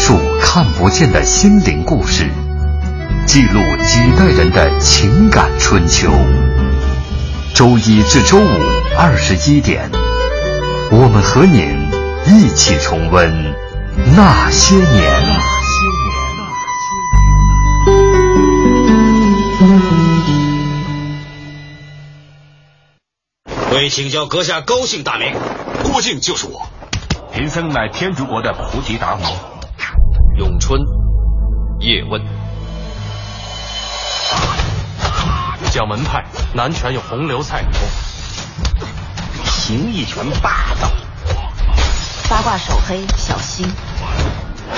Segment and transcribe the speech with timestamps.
[0.00, 2.24] 述看不见的心灵故事，
[3.26, 6.10] 记录几代人的情感春秋。
[7.54, 8.58] 周一至周五
[8.96, 9.90] 二十一点，
[10.90, 11.86] 我们和您
[12.26, 13.54] 一起重温
[14.16, 15.12] 那些年。
[23.74, 25.34] 为请教阁下高姓大名？
[25.84, 26.66] 郭靖就是我。
[27.32, 29.59] 贫僧乃天竺国的菩提达摩。
[30.40, 30.80] 咏春，
[31.80, 32.18] 叶问。
[35.70, 37.80] 讲门派，南拳有洪流蔡理功。
[39.44, 40.90] 形意拳霸道。
[42.30, 43.70] 八卦手黑小心。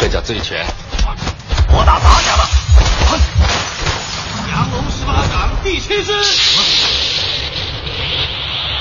[0.01, 0.67] 这叫醉拳。
[1.69, 2.45] 我打杂家了。
[3.07, 3.21] 哼！
[4.51, 6.13] 降龙十八掌第七式。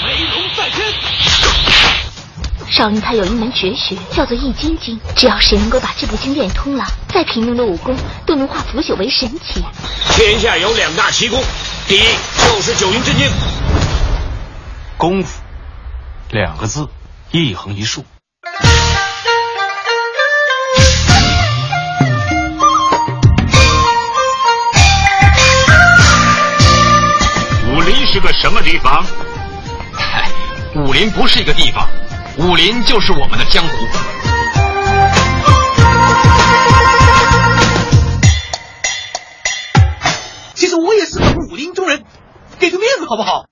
[0.02, 2.01] 飞龙在天。
[2.72, 4.98] 少林他有一门绝学，叫做易筋经。
[5.14, 7.94] 只要谁能够把这部经练通了，再平庸的武功
[8.26, 9.62] 都能化腐朽为神奇。
[10.16, 11.44] 天下有两大奇功，
[11.86, 12.04] 第一
[12.38, 13.30] 就是九阴真经。
[14.98, 15.42] 功夫，
[16.30, 16.88] 两个字，
[17.32, 18.06] 一横一竖。
[27.76, 29.04] 武林是个什么地方？
[29.92, 30.30] 嗨，
[30.74, 31.86] 武林不是一个地方。
[32.38, 33.86] 武林就是我们的江湖。
[40.56, 42.04] 其实我也是个武林中人，
[42.60, 43.51] 给个面子好不好？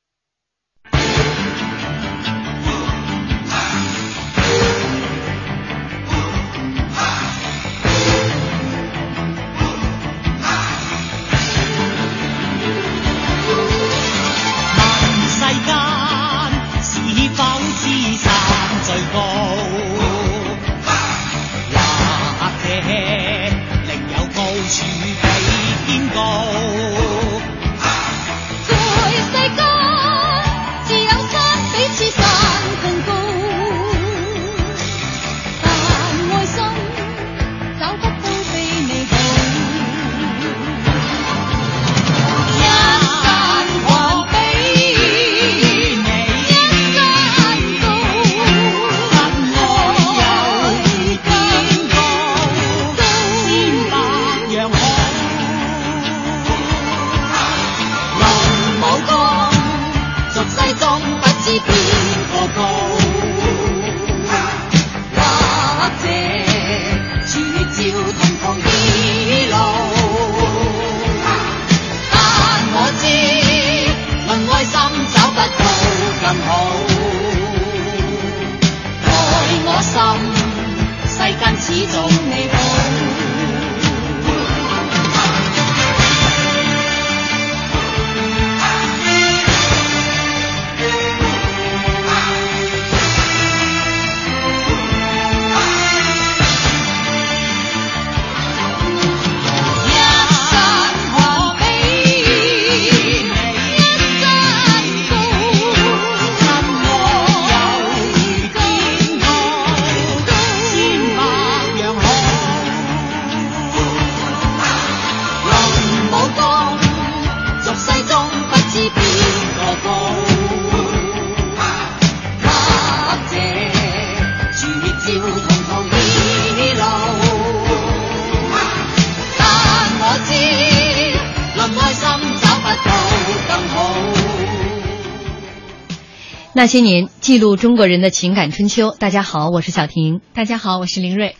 [136.59, 138.93] 那些年，记录中国人的情感春秋。
[138.99, 140.19] 大家好，我是小婷。
[140.33, 141.37] 大家好，我是林睿。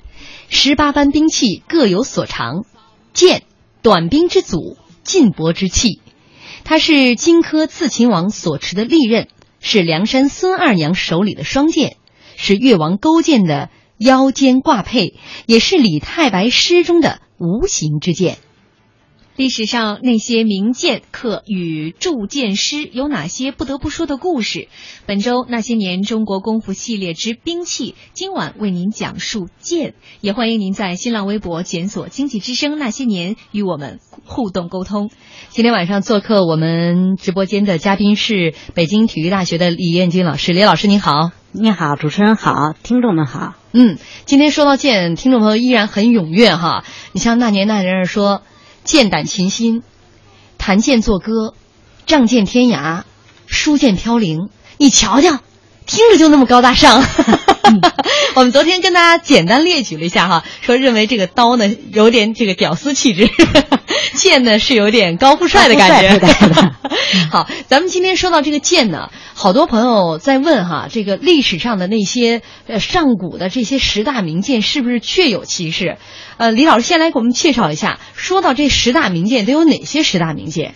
[0.47, 2.63] 十八般兵器各有所长，
[3.11, 3.43] 剑，
[3.81, 5.99] 短兵之祖，劲搏之器。
[6.63, 9.27] 它是荆轲刺秦王所持的利刃，
[9.59, 11.97] 是梁山孙二娘手里的双剑，
[12.37, 15.15] 是越王勾践的腰间挂佩，
[15.45, 18.37] 也是李太白诗中的无形之剑。
[19.39, 24.67] 历史上那些名剑客与铸剑师有哪些不得不说的故事？
[25.05, 29.93] 本周那些年中国功夫系列之兵器，今晚为您讲述剑。
[30.19, 35.09] 也欢迎您在新浪微博检索“经济之声那些年”与我们互动沟通。
[35.47, 43.53] 今天晚上做客我们直播间的嘉宾是北京体育大学的李艳军老师，李老师您好，你好，主持人好，听众们好。
[43.71, 46.83] 嗯，今天说到剑，听众朋友依然很踊跃哈。
[47.13, 48.41] 你像那年那人说。
[48.89, 49.83] 剑胆琴心，
[50.57, 51.53] 弹剑作歌，
[52.07, 53.03] 仗剑天涯，
[53.45, 54.49] 书剑飘零。
[54.77, 55.41] 你瞧瞧，
[55.85, 57.03] 听着就那么高大上。
[58.35, 63.29] 我们昨天跟大家简单列举了一下哈，说认为这个刀呢有点这个屌丝气质，
[64.15, 66.19] 剑呢是有点高富帅的感觉。
[67.31, 75.97] 好，咱们今天说到这个剑呢，好多朋友在问哈，这个历史上的那些呃上古的这些十大名剑是不是确有其事？
[76.37, 80.73] 呃，李老师先来给我们介绍一下，说到这十大名剑都有哪些十大名剑？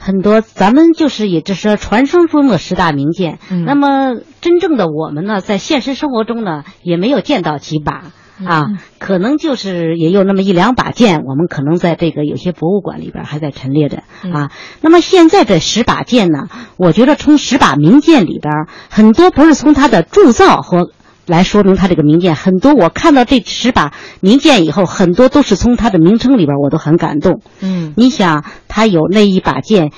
[0.00, 3.38] 很多，咱们就是也就是说传说中的十大名剑。
[3.50, 8.12] 嗯、那么真正的我们呢，在现实生活中呢，也没有见到几把。
[8.42, 8.68] 啊，
[8.98, 13.98] 可能就是也有那么一两把剑，我们可能在这个有些博物馆里边还在陈列着
[14.32, 14.50] 啊。
[14.80, 16.48] 那么现在这十把剑呢，
[16.78, 20.90] 我觉得从十把名剑里边，很多不是从它的铸造和
[21.30, 27.40] 来说明他这个名剑，很多我看到这十把名剑以后，很多都是从它的名称里边，我都很感动。
[27.60, 29.92] 嗯，你想，他有那一把剑，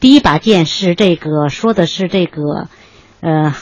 [0.00, 2.68] 第一把剑是这个说的是这个，
[3.20, 3.54] 呃，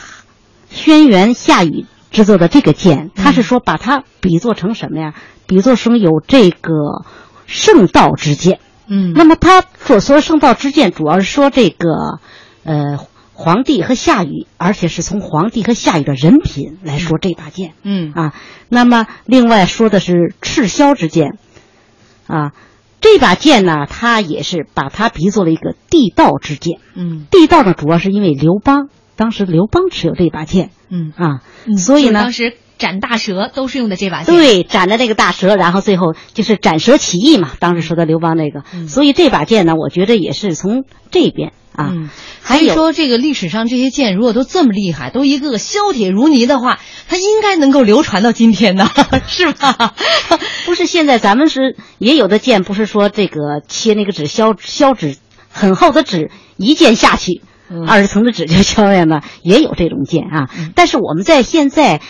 [0.71, 1.87] 轩辕夏禹。
[2.11, 5.15] 制作的这个剑，他是说把它比作成什么呀？
[5.47, 7.07] 比作成有这个
[7.47, 8.61] 圣道之剑。
[8.87, 11.89] 嗯，那么他所说圣道之剑，主要是说这个
[12.65, 12.99] 呃
[13.35, 17.73] 皇帝和夏禹，而且是从皇帝和夏禹的人品来说这把剑。
[17.83, 18.35] 嗯啊，
[18.69, 21.39] 那么另外说的是赤霄之剑。
[22.27, 22.53] 啊，
[23.01, 26.79] 这把剑呢，他也是把它比作了一个地道之剑。
[26.95, 28.89] 嗯，地道呢，主要是因为刘邦。
[29.15, 37.51] 当时刘邦持有这把剑，嗯啊，嗯、所以呢，当时斩大蛇都是用的这把剑，对，斩的那个大蛇，然后最后就是斩蛇起义嘛。
[37.61, 41.91] 当时说的刘邦那个，嗯、所以这把剑呢，我觉得也是从这边啊。
[41.93, 42.11] 嗯、
[42.43, 48.91] 还有说这个历史上这些剑如果都这么厉害，都一个个削铁如泥的话，它应该能够流传到今天呢，
[49.27, 49.95] 是吧？
[50.67, 55.17] 不是现在咱们是也有的剑，不是说这个切那个纸削削纸
[55.51, 57.43] 很厚的纸一剑下去。
[57.87, 60.51] 二十层的纸就削下来，也有这种剑啊。
[60.59, 62.03] 嗯、但是我们在现在，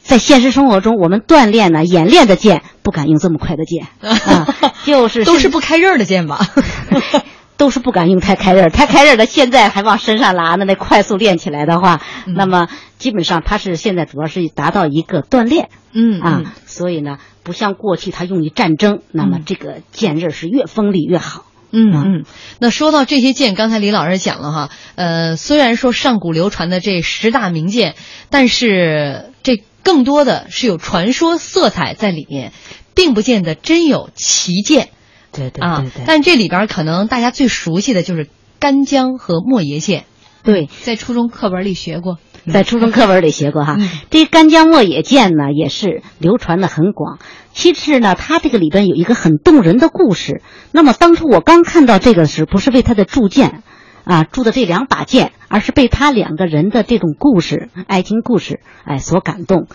[0.00, 4.46] 在现实生活中，我们锻炼呢、演练的剑，不敢用这么快的剑啊，
[4.86, 6.46] 就是都是不开刃的剑吧，
[7.62, 8.70] 都是不敢用太开刃。
[8.70, 12.66] 太开刃的现在还往身上拉，那，那快速练起来的话，嗯、那么
[12.98, 21.44] 基本上它是现在主要是达到一个锻炼，嗯啊，所以呢，不像过去它用于战争，那么这个剑刃是越锋利越好。
[21.70, 22.24] 嗯嗯，
[22.58, 27.94] 那说到这些剑，刚才李老师讲了哈，呃，虽然说上古流传的这十大名剑，
[28.28, 32.50] 但是这更多的是有传说色彩在里面，
[32.96, 34.88] 并不见得真有奇剑。
[35.32, 36.04] 对对啊对对。
[36.06, 38.28] 但这里边可能大家最熟悉的就是
[38.60, 40.04] 干将和莫邪剑。
[40.44, 42.18] 对，在初中课文里学过，
[42.52, 43.76] 在初中课文里学过哈。
[43.78, 47.20] 嗯、这干将莫邪剑呢，也是流传的很广。
[47.52, 50.42] 其次呢，它这个里边有一个很动人的故事。
[50.72, 53.62] 那么当初我刚看到这个时，不是为他的铸剑，
[54.02, 59.68] 啊铸的这两把剑，而是被他两个人的这种故事、爱情故事，哎所感动。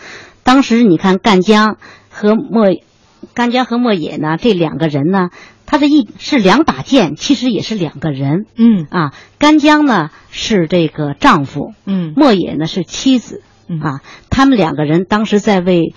[0.44, 1.78] 当时你看干将
[2.10, 2.66] 和莫，
[3.34, 5.30] 干将和莫野呢，这两个人呢，
[5.66, 8.46] 他的一是两把剑，其实也是两个人。
[8.56, 13.44] 嗯啊，干将呢是这个丈夫，嗯，莫野呢是妻子。
[13.68, 15.94] 嗯啊，他们两个人当时在为。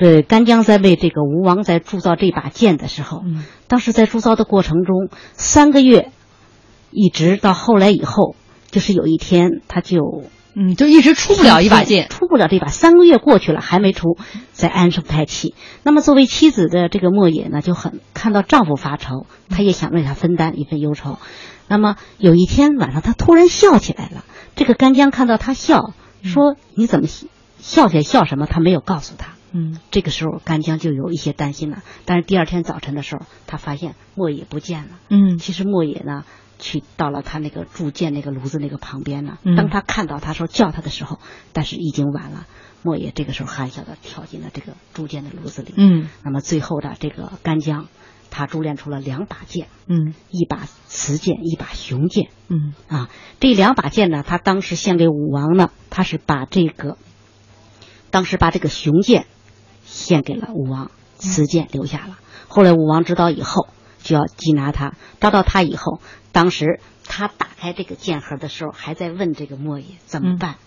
[0.00, 6.12] 这，干将在为这个吴王在铸造这把剑的时候，嗯，当时在铸造的过程中，三个月，
[6.92, 8.36] 一直到后来以后，
[8.70, 10.22] 就是有一天他就，
[10.60, 14.18] 嗯，就一直出不了一把剑，出不了这把，三个月过去了还没出，
[14.50, 15.54] 在安生太气。
[15.84, 21.18] 那么作为妻子的这个莫野呢，就很看到丈夫发愁，她也想为他分担一份忧愁。
[21.68, 24.24] 那么有一天晚上，她突然笑起来了。
[24.56, 25.92] 这个干将看到她笑，
[26.24, 27.06] 说：“你怎么
[27.60, 28.02] 笑起来？
[28.02, 29.34] 笑什么？”他没有告诉她。
[29.52, 31.84] 嗯，这个时候干将就有一些担心了。
[32.04, 34.88] 但是第二天早晨的时候，他发现莫野不见了。
[35.08, 36.24] 嗯，其实莫野呢，
[36.58, 39.38] 去到了他那个铸剑那个炉子那个旁边呢。
[39.42, 41.18] 嗯，当他看到他说叫他的时候，
[41.52, 42.46] 但是已经晚了。
[42.82, 45.74] 莫邪这个时候含笑的跳进了这个铸剑的炉子里。
[45.76, 47.88] 嗯，那么最后的这个干将，
[48.30, 49.66] 他铸炼出了两把剑。
[49.86, 52.30] 嗯，一把雌剑，一把雄剑。
[52.48, 53.08] 嗯，啊，
[53.40, 56.96] 这两把剑呢，他当时献给武王呢，他是把这个，
[58.10, 59.26] 当时把这个雄剑。
[59.84, 62.18] 献给了武王，雌剑留下了。
[62.46, 63.68] 后来武王知道以后，
[64.02, 64.94] 就要缉拿他。
[65.20, 66.00] 抓到他以后，
[66.32, 70.52] 当时他打开这个剑盒的时候，还在问这个莫野怎么办。
[70.52, 70.64] 嗯、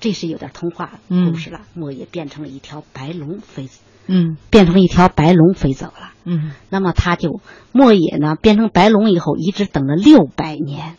[0.00, 1.60] 这是有点童话故事了。
[1.60, 3.68] 嗯、莫野变成了一条白龙飞，
[4.06, 6.12] 嗯，变成了一条白龙飞走了。
[6.24, 7.40] 嗯，那么他就
[7.72, 10.96] 莫野呢，变成白龙以后，一直等了六百年。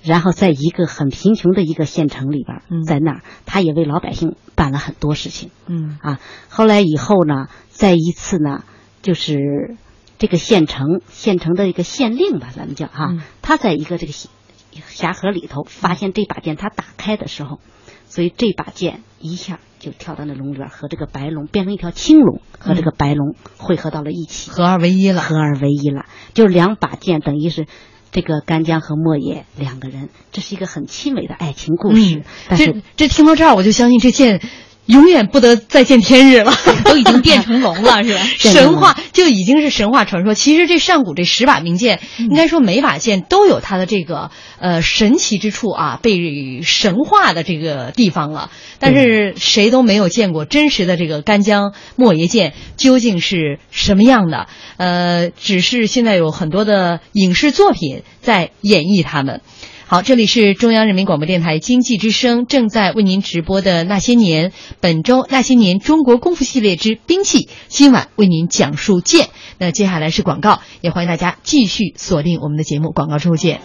[0.00, 5.50] 然后在一个很贫穷的一个县城里边，嗯、在那儿，他也为老百姓办了很多事情。
[5.66, 8.62] 嗯啊，后来以后呢，在一次呢，
[9.02, 9.76] 就是
[10.18, 17.58] 这个县城县城的一个县令吧，咱们叫哈，嗯、他在一个这个匣盒里头发现这把剑，他打开的时候，
[18.06, 25.20] 所以这把剑一下就跳到那龙里边，和这个白龙变成一条青龙，和这个白龙汇合到了一起，合二为一了。
[25.22, 27.66] 合二为一了，就是两把剑等于是。
[28.10, 32.24] 这个干将和莫邪两个人，这是一个很凄美的爱情故事。
[32.48, 34.40] 但是这听到这儿，我就相信这剑。
[34.88, 36.52] 永远不得再见天日了，
[36.84, 38.24] 都已经变成龙了， 是吧？
[38.38, 40.32] 神话就已经是神话传说。
[40.32, 48.50] 其实这上古这十把名剑，应该说每把剑都有它的这个呃神奇之处啊，被神话的这个地方了。
[48.78, 54.46] 但是谁都没有见过真实的这个干将莫邪剑究竟是什么样的。
[54.78, 59.42] 呃，只是现在有很多的影视作品在演绎他们。
[59.90, 64.52] 好，这里是中央人民广播电台经济之声正在为您直播的那些年，
[64.82, 69.30] 本周那些年中国功夫系列之兵器，今晚为您讲述剑。
[69.56, 73.62] 那接下来是广告，也欢迎大家继续锁定我们的节目，广告之后见。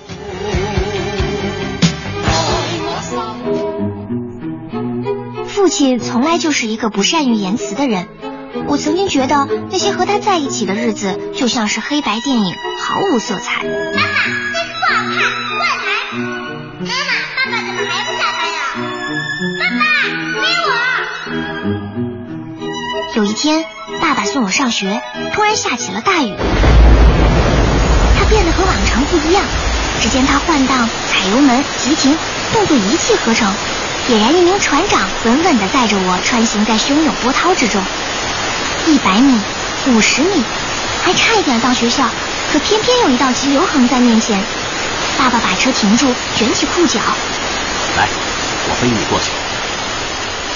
[5.46, 8.08] 父亲从来就是一个不善于言辞的人，
[8.70, 13.65] 我曾经觉得那些和他在一起的日子就像是黑白电影，毫无色彩。
[13.65, 14.08] 妈妈，
[14.53, 15.92] 这个不好看。
[16.84, 18.58] 妈妈，爸爸怎么还不下班呀？
[19.60, 19.82] 爸爸，
[20.42, 20.70] 给我。
[23.16, 23.63] 有一天，
[24.02, 25.02] 爸爸送我上学，
[25.34, 26.36] 突然下起了大雨。
[28.20, 29.44] 他变得和往常不一样。
[30.02, 32.18] 只见他换挡、踩油门、急停，
[32.52, 33.50] 动作一气呵成，
[34.10, 37.82] 俨然一名船长，稳稳地载着我穿行在汹涌波涛之中。
[38.88, 39.40] 一百米，
[39.88, 40.44] 五十米，
[41.02, 42.04] 还差一点到学校，
[42.52, 44.44] 可偏偏有一道急流横在面前。
[45.17, 47.00] 爸爸把车停住，卷起裤脚，
[47.98, 48.08] 来，
[48.70, 49.32] 我背你过去。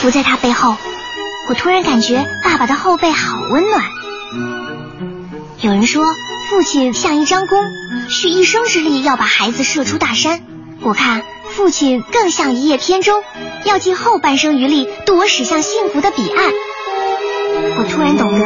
[0.02, 0.76] 伏在他背后，
[1.50, 3.84] 我突然感觉爸爸的后背好温暖。
[5.62, 6.06] 有人说，
[6.50, 7.60] 父亲像一张弓，
[8.10, 10.42] 蓄一生之力要把孩子射出大山。
[10.82, 13.24] 我看父亲更像一叶扁舟，
[13.64, 16.52] 要尽后半生余力渡我驶向幸福的彼岸。
[17.80, 18.46] 我突然懂得，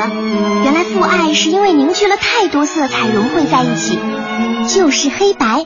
[0.63, 3.99] 原来父爱是因为凝聚了太多色彩融汇在一起，
[4.73, 5.65] 就是黑白。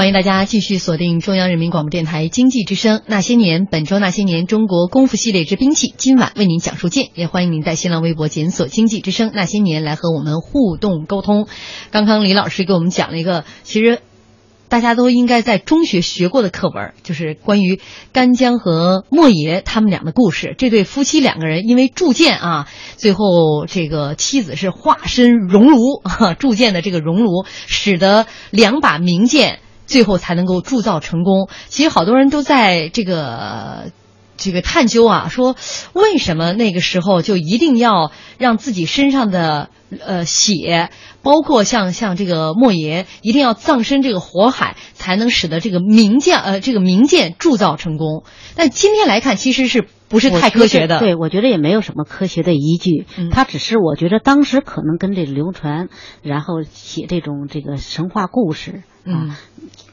[0.00, 7.10] 欢迎大家继续锁定中央人民广播电台经济之声《那些年》，本周《那些年中国功夫系列之兵器》，今晚为您讲述剑。
[7.14, 11.48] 也欢迎您在新浪微博检索“经济之声那些年”来和我们互动沟通。
[11.90, 14.00] 刚刚李老师给我们讲了一个，其实
[14.70, 17.78] 大家都应该在中学学过的课文，就是关于
[18.10, 20.54] 干将和莫邪他们俩的故事。
[20.56, 26.00] 这对夫妻两个人因为铸剑啊，最后这个妻子是化身熔炉，
[26.40, 29.58] 铸剑的这个熔炉，使得两把名剑。
[29.90, 31.48] 最后才能够铸造成功。
[31.68, 33.90] 其实好多人都在这个
[34.36, 35.56] 这个探究啊，说
[35.92, 39.68] 为什么那个时候就一定要让自己身上的
[40.06, 40.90] 呃血，
[41.22, 48.22] 包括像像这个莫邪，一定要葬身这个火海，才能使得这个名将呃这个名剑铸造成功。
[48.54, 50.98] 但今天来看，其实是不是太科学的？
[50.98, 53.06] 对，我觉得也没有什么科学的依据。
[53.30, 55.88] 它只是我觉得当时可能跟这流传，
[56.22, 58.82] 然后写这种这个神话故事。
[59.04, 59.34] 嗯，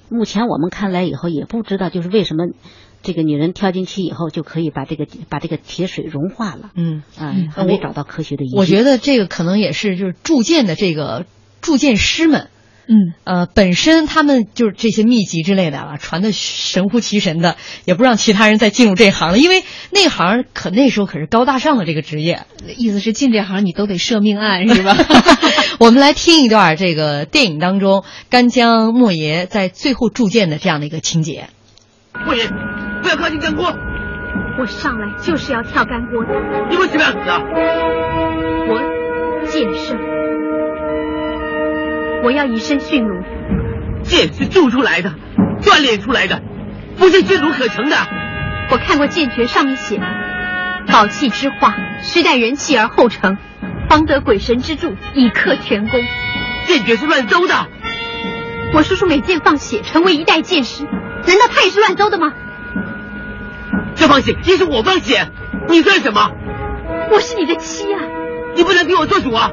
[0.10, 2.46] 目前我们看来以后也不知道，就是为什么
[3.04, 6.72] 这个女人跳进去以后就可以把这个把这个铁水融化了。
[6.76, 8.58] 嗯啊，还没找到科学的依据。
[8.58, 11.26] 我觉得这个可能也是就是铸剑的这个
[11.62, 12.50] 铸剑师们，
[12.90, 22.46] 嗯呃，本身他们就是这些秘籍之类的啊，传的神乎其神的，也不让其他人再进入这行了，因为那行可那时候可是高大上的这个职业。
[22.78, 24.96] 意思是进这行你都得设命案是吧？
[25.80, 31.50] 我们来听一段这个电影当中干将莫邪在最后铸剑的这样的一个情节。
[32.26, 32.48] 莫邪，
[33.02, 33.74] 不要靠近干锅！
[34.60, 36.32] 我上来就是要跳干锅的。
[36.70, 37.42] 你为什么要死啊？
[38.70, 39.98] 我剑圣，
[42.28, 43.24] 我要以身殉奴。
[44.04, 45.14] 剑是铸出来的，
[45.62, 46.42] 锻炼出来的，
[46.98, 47.96] 不是君奴可成的。
[48.70, 50.06] 我看过剑诀上面写的：
[50.92, 53.38] 宝器之化，须待人气而后成。
[53.90, 56.02] 方得鬼神之助，以克全功。
[56.66, 57.70] 剑诀是乱诌的。
[58.74, 62.34] 我叔叔每剑放血，成为一代剑师，难道他也是乱诌的吗？
[63.96, 65.30] 这放血也是我放血，
[65.70, 66.30] 你算什么？
[67.10, 68.02] 我是你的妻啊！
[68.54, 69.50] 你不能替我做主啊！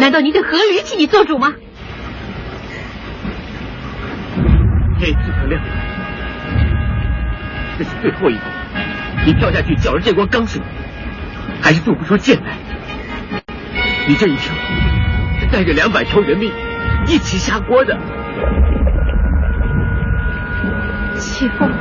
[0.00, 1.52] 难道你的阖闾替你做主吗？
[4.98, 5.68] 天就快亮了，
[7.78, 8.50] 这是最后一关，
[9.26, 10.62] 你跳下去搅了这锅钢水，
[11.62, 12.56] 还是做不出剑来。
[14.08, 14.54] 你这一跳，
[15.38, 16.50] 是带着两百条人命
[17.06, 17.98] 一起下锅的。
[21.16, 21.76] 起风了，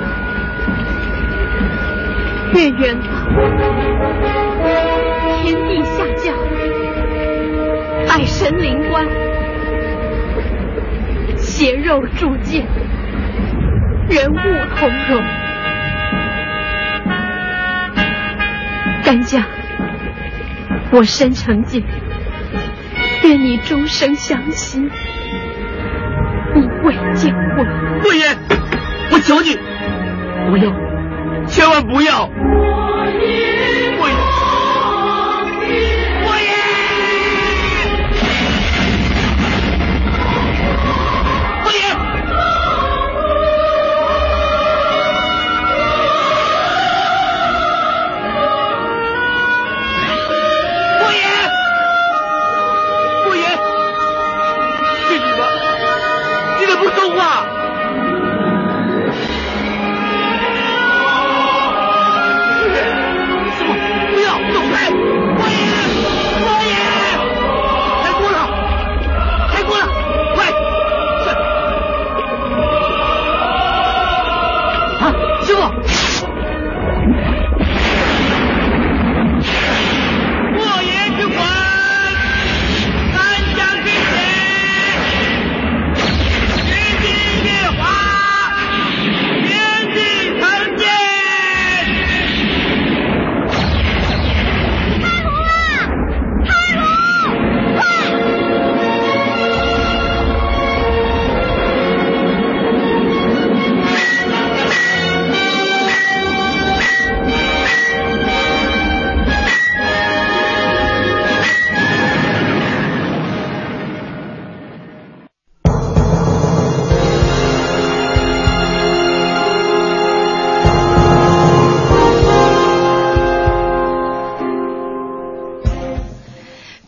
[2.53, 3.03] 月圆了，
[5.41, 6.05] 天地下
[8.19, 9.05] 降，百神灵官，
[11.37, 12.65] 血肉铸剑，
[14.09, 14.35] 人物
[14.75, 15.23] 同荣。
[19.03, 19.41] 干将，
[20.91, 21.81] 我身成剑，
[23.23, 24.81] 愿你终生相惜，
[26.55, 27.65] 以未见我。
[28.03, 28.25] 贵爷，
[29.11, 29.57] 我求你，
[30.49, 30.73] 不要，
[31.47, 32.29] 千万不要！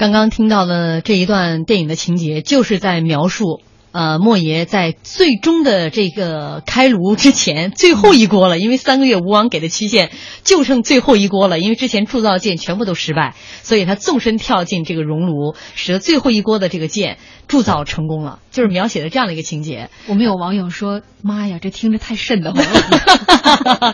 [0.02, 3.62] 刚刚听到的这一段电影的情节，就是在描述。
[3.92, 10.12] 呃，莫爷在最终的这个开炉之前，最后一锅了，因为三个月吴王给的期限
[10.44, 19.90] 就剩最后一锅了，因为之前铸造剑全部都失败，所以他纵身跳进这个熔炉，使得最后一锅的这个剑铸造成功了，就是描写的这样的一个情节。
[20.08, 23.94] 我们有网友说：“妈呀，这听着太瘆得慌了。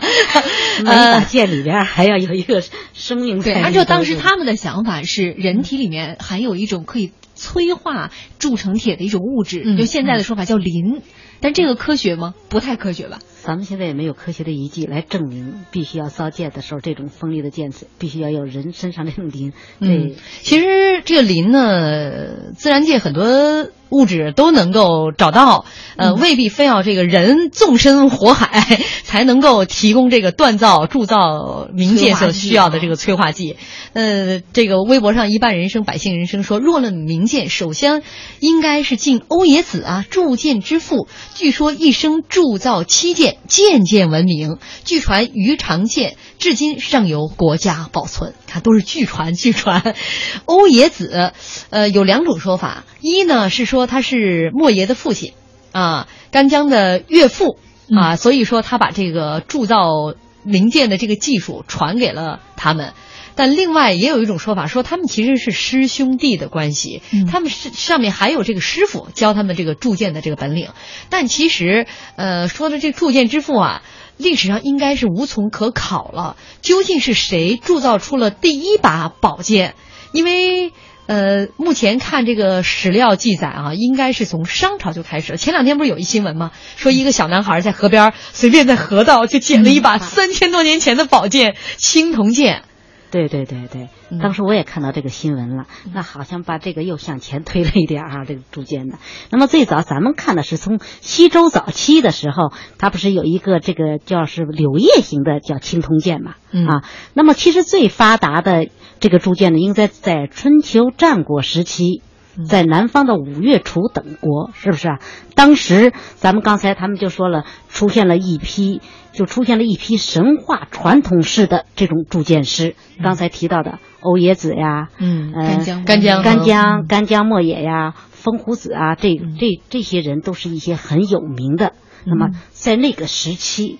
[0.78, 2.62] 每把剑里边还要有一个
[2.94, 3.62] 生命在对。
[3.62, 11.02] 按照当时他们的想法是，人体里面含有一种可以催化铸成铁的一种物质，嗯就现在的说法叫磷。
[11.40, 12.34] 但这个科学吗？
[12.48, 13.20] 不太科学吧？
[13.40, 19.52] 咱们现在也没有科学的遗迹来证明，必须要造剑的时候，这种锋利的剑必须要有人身上这种磷。
[19.78, 25.64] 嗯对，，其实这个磷呢，自然界很多物质都能够找到，
[25.96, 33.56] 呃，未必非要这个人纵身火海 才能够提供这个锻造、铸造冥界所需要的这个催化剂。
[33.94, 38.02] 呃，这个微博上一般人生、百姓人生说，若论名剑，首先
[38.40, 41.08] 应该是敬欧冶子啊，铸剑之父。
[41.34, 44.58] 据说一生铸造七剑，件件闻名。
[44.84, 48.34] 据传鱼肠剑至今尚由国家保存。
[48.46, 49.94] 看，都是据传，据传。
[50.46, 51.32] 欧冶子，
[51.70, 55.32] 呃，有两种说法，一呢是说他是莫邪的父亲，
[55.72, 57.58] 啊，干将的岳父
[57.94, 62.94] 啊，所以说他把这个铸造零件的这个技术传给了他们。
[63.38, 70.70] 但另外也有一种说法，说他们其实是师兄弟的关系，他们是上面还有这个师傅教他们这个铸剑的这个本领。
[71.08, 73.82] 但其实，呃，说的这铸剑之父啊，
[74.16, 76.36] 历史上应该是无从可考了。
[76.62, 79.76] 究竟是谁铸造出了第一把宝剑？
[80.12, 80.72] 因为
[81.06, 85.38] 呃，目前看这个史料记载啊，应该是从商朝就开始了。
[85.38, 86.50] 前两天不是有一新闻吗？
[86.74, 92.64] 说一个小男孩在河边随便在河道就捡了一把三千多年前的宝剑——青铜剑。
[93.10, 93.88] 对对对对，
[94.20, 98.98] 当时我也看到这个新闻了，那好像把这个又向前推了一点啊， 这个铸剑的。
[99.30, 106.34] 那么最早咱们看的是从西周早期的时候，它不是有一个这个叫是柳叶形的叫青铜剑嘛？
[106.68, 106.82] 啊，
[107.14, 108.68] 那么其实最发达的
[109.00, 112.02] 这个铸剑呢，应该在春秋战国时期。
[112.46, 114.98] 在南方的五岳楚等国，是不是啊？
[115.34, 118.80] 当时咱们刚才他们就说了，出现了一批，
[119.12, 122.76] 就出现了一批神话传统式的这种铸剑师。
[123.02, 131.72] 刚才提到的欧冶子呀，嗯，呃，干将干将干将干将莫邪呀，风胡子啊，这这这些人都是一些很有名的
[132.04, 133.78] 那么在那个时期。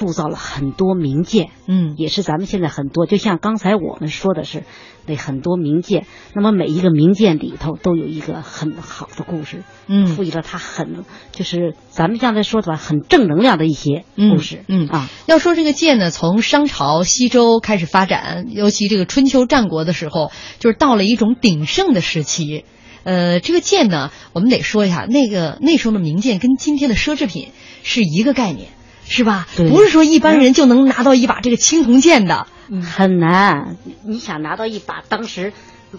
[0.00, 4.64] 铸造了很多名剑，嗯，也是咱们现在很多，就像刚才我们说的是，
[5.04, 6.06] 那很多名剑。
[6.34, 15.10] 那么每一个名剑里头都有一个很好的故事，嗯，赋予了它很，就是咱们刚才说的吧，很正能量的一些故事，嗯啊。
[15.26, 22.64] 要说这个剑呢，从商朝、西周开始发展，尤其这个春秋战国的时候，就是到了一种鼎盛的时期。
[23.04, 27.48] 呃，这个剑呢，我们得说一下，那个那时候的名剑跟今天的奢侈品
[27.82, 28.68] 是一个概念。
[29.10, 29.46] 是吧？
[29.56, 32.46] 不是说一般人就能拿到一把这个青铜剑的，
[32.80, 33.76] 很难。
[34.06, 35.52] 你想拿到一把，当时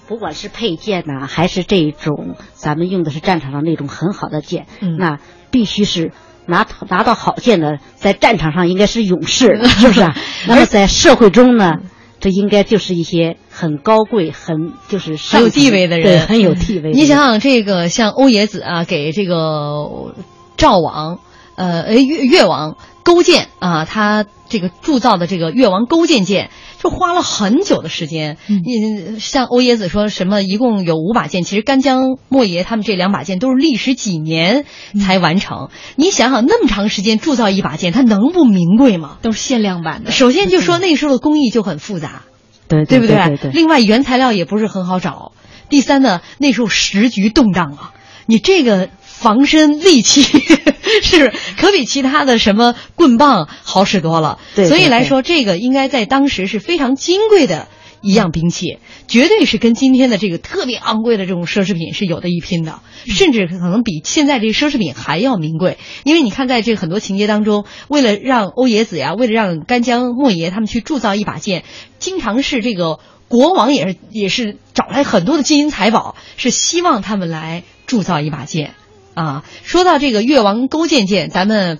[0.07, 4.65] 不管是佩剑呐，还是这种咱们用的是战场上那种很好的剑，
[4.97, 5.19] 那
[5.51, 6.13] 必须是
[6.45, 10.07] 拿拿到好剑的，在战场上应该是勇士， 是不是？
[10.47, 11.79] 那么在社会中呢，
[12.21, 16.91] 这应该就是一些很高贵、很就是很有地位的人，很有地位。
[16.91, 20.15] 你想想，这个像欧冶子啊，给这个
[20.55, 21.19] 赵王，
[21.55, 22.77] 呃，越越王。
[23.03, 26.49] 勾践啊，他这个铸造的这个越王勾践剑，
[26.81, 28.37] 就花了很久的时间。
[28.47, 34.65] 嗯，像欧冶子说什么，一共有五把剑，其实干将莫邪他们这两把剑都是历时几年
[34.99, 35.69] 才完成。
[35.95, 39.17] 你想想，那么长时间铸造一把剑，它能不名贵吗？
[39.21, 40.11] 都是限量版的。
[40.11, 42.23] 首先就说那时候的工艺就很复杂，
[42.67, 43.51] 对对不对？
[43.51, 45.31] 另外原材料也不是很好找。
[45.69, 47.93] 第三呢，那时候时局动荡啊，
[48.25, 48.89] 你这个。
[49.21, 50.23] 防身利器
[51.03, 57.67] 是可比其他的什么棍棒好使多了，所以来说，这个应该在当时是非常金贵的
[58.01, 65.77] 一样兵器，绝对是跟今天的这个特别昂贵的这种奢侈品是有的一拼的，甚至可能比现在这个奢侈品还要名贵。
[66.03, 71.63] 因为你看，在这个很多情节当中，为了让欧冶子呀，为了让干将莫邪他们去铸造一把剑，
[71.99, 78.73] 经常是这个国王也是也是找来很多的金银财宝，是希望他们来铸造一把剑。
[79.13, 81.79] 啊，说到这个越王勾践剑，咱们，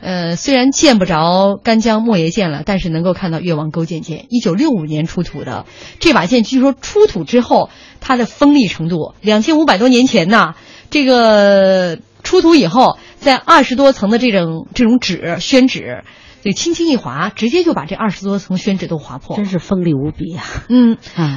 [0.00, 5.64] 呃，虽然见不着干将莫邪剑了，但是能够看到越王勾践剑，一九六五年出土的
[6.00, 10.54] 这把剑，据说出土之后，它的锋利程度，两千五百多年前呐，
[10.90, 16.02] 这个出土以后，在二十多层的这种这种纸宣纸，
[16.42, 20.44] 就轻轻一划，直接就把这二十多层宣纸都划破，真是锋利无比啊！
[20.68, 20.96] 嗯，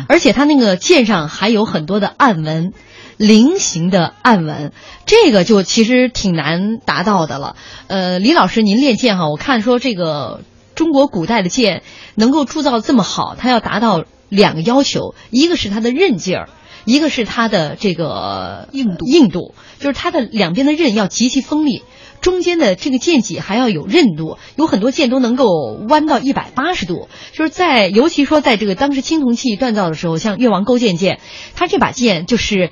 [0.09, 2.73] 而且它那个剑上还有很多的暗纹。
[3.17, 4.73] 菱形的暗纹，
[5.05, 7.55] 这个就其实挺难达到的了。
[7.87, 10.41] 呃，李老师，您练剑哈，我看说这个
[10.75, 11.83] 中国古代的剑
[12.15, 16.49] 能够铸造这么好，它要达到两个要求，一个是它的韧劲儿，
[16.83, 19.05] 一个是它的这个硬度。
[19.05, 21.83] 硬度就是它的两边的刃要极其锋利，
[22.19, 24.37] 中间的这个剑脊还要有韧度。
[24.57, 25.45] 有很多剑都能够
[25.87, 31.21] 弯到一百八十度，就是在尤其说在这个当时青铜器锻造的时候，像越王勾践剑，
[31.55, 32.71] 它这把剑就是。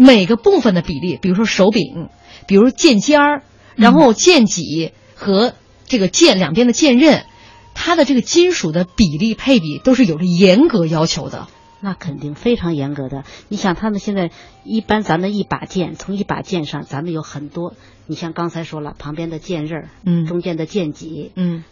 [0.00, 2.08] 每个部分的比例，比如说手柄，
[2.46, 3.42] 比如剑尖儿，
[3.74, 5.54] 然后剑脊和
[5.86, 7.26] 这个剑两边的剑刃，
[7.74, 11.48] 它的这个金属的比例配比都是有着严格要求的。
[11.80, 13.24] 那肯定非常严格的。
[13.48, 14.30] 你想，他们现在
[14.62, 17.74] 一般，咱们一把剑，从一把剑上，咱们有很多。
[18.06, 21.64] 你像刚才说了，旁边的剑刃，嗯，中间的剑脊，嗯，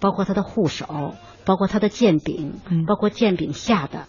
[0.00, 1.14] 包括它的护手，
[1.44, 4.06] 包括它的剑柄，嗯，包括剑柄下的。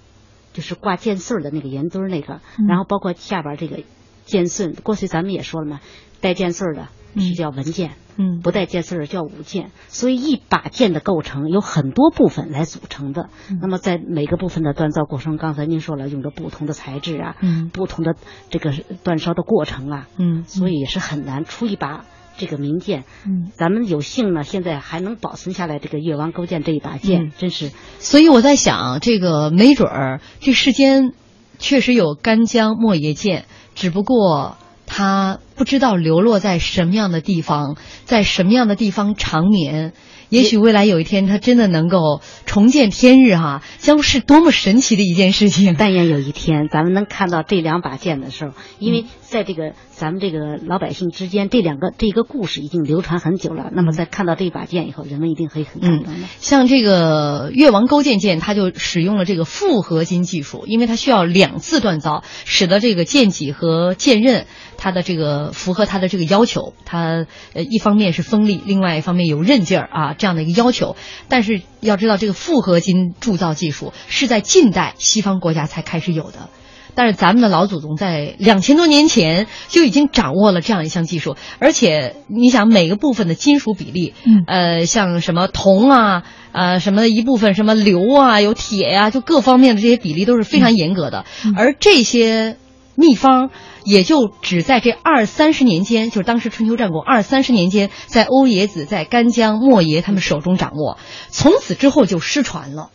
[0.60, 3.80] 就是挂剑穗的那个圆墩那个，然后包括下边这个
[4.26, 5.80] 剑穗，过去咱们也说了嘛，
[6.20, 9.72] 带剑穗的是叫文剑，嗯，不带剑穗的叫武剑。
[9.88, 13.30] 所以一把剑的构成有很多部分来组成的。
[13.62, 18.16] 那么在每个部分的锻造过程，刚才您说了，用着不同的材质啊，嗯，不同的
[18.50, 22.04] 这个锻烧的过程啊，嗯，所以也是很难出一把。
[22.40, 27.72] 这个名剑，嗯，咱们有幸呢，现在还能保存下来这个越王勾践这一把剑，真是。
[28.00, 31.14] 所以我在想，这个没准儿这世间
[31.60, 37.76] 确实有干将莫邪剑，只不过他不知道流落在什么样的地方，
[38.06, 39.94] 在什么样的地方长眠。
[40.30, 45.76] 也许未来有一天，他真的能够重见天日，哈，将是多么神奇的一件事情。
[45.78, 53.72] 但愿有一天，咱们能看到这两把剑的时候，因为在这个咱们这个老百姓之间，这两个这个故事已经流传很久了。
[53.74, 56.28] 那么在看到这把剑以后，人们一定会很感动的。
[56.40, 64.46] 像这个越王勾践剑，它就使用了这个复合金技术，因为它需要两次锻造，使得这个剑脊和剑刃。
[64.80, 70.96] 它的这个符合它的这个要求，它呃一方面是锋利，另外一方面有韧劲儿啊这样的一个要求。
[71.28, 76.50] 但是要知道，这个复合金铸造技术是在近代西方国家才开始有的，
[76.96, 81.36] 但是咱们的老祖宗在两千多年前就已经掌握了这样一项技术。
[81.60, 91.26] 而且你想，每个部分的金属比例，嗯，呃，像什么铜啊，呃，什么一部分什么硫啊，有铁呀，就各方面的这些比例都是非常严格的。
[91.58, 92.56] 而这些。
[93.00, 93.50] 秘方。
[93.86, 102.90] 也就只在这二三十年间，就是当时春秋战国二三十年间，在欧冶子、在干将、莫邪他们手中掌握，从此之后就失传了，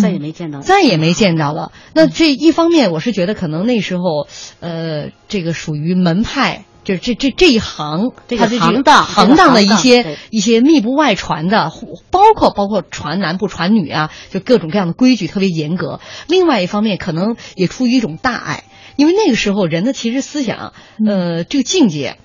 [0.00, 1.72] 再也没见到，再也没见到了。
[1.92, 4.26] 那这一方面，我是觉得可能那时候，
[4.60, 11.72] 呃，这个属于门派，就这这这一行，这个行当行当的一些一些密不外传的，
[12.10, 16.00] 包括包括传男不传女啊，就各种各样的规矩特别严格。
[16.28, 18.64] 另外一方面，可能也出于一种大爱。
[18.96, 20.72] 因为那个时候人的其实思想，
[21.06, 22.16] 呃，这个境界，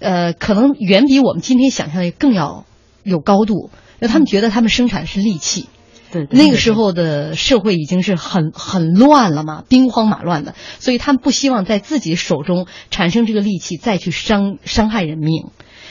[0.00, 2.66] 呃，可能远比我们今天想象的更要
[3.02, 3.70] 有高度。
[4.00, 5.68] 那他们觉得他们生产的是利器，
[6.12, 15.46] 对，那个时候的社会已经是很很乱了嘛，兵荒马乱的，所以他们不希望在自己手中产生这个利器，再去伤伤害人命。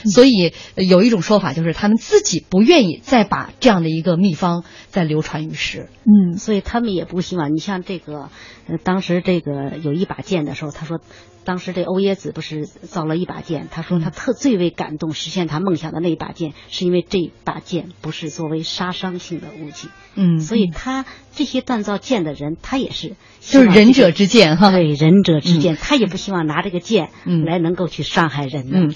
[0.05, 5.89] 所以有一种说法，就是他们自己不愿意再把这样的一个秘方再流传于世。
[6.03, 7.53] 嗯，所以他们也不希望。
[7.53, 8.29] 你像这个，
[8.67, 10.99] 呃，当时这个有一把剑的时候，他说，
[11.43, 19.89] 当时这欧冶子不是造了一把剑，他说他特最为感动，实现他梦想的那一把剑，是因为这把剑不是作为杀伤性的武器。
[20.15, 21.05] 嗯，所以他
[21.36, 27.10] 这些锻造剑的人，他也是就是仁者之剑哈，对，仁者之剑，他也不希望拿这个剑
[27.45, 28.69] 来能够去伤害人。
[28.71, 28.93] 嗯。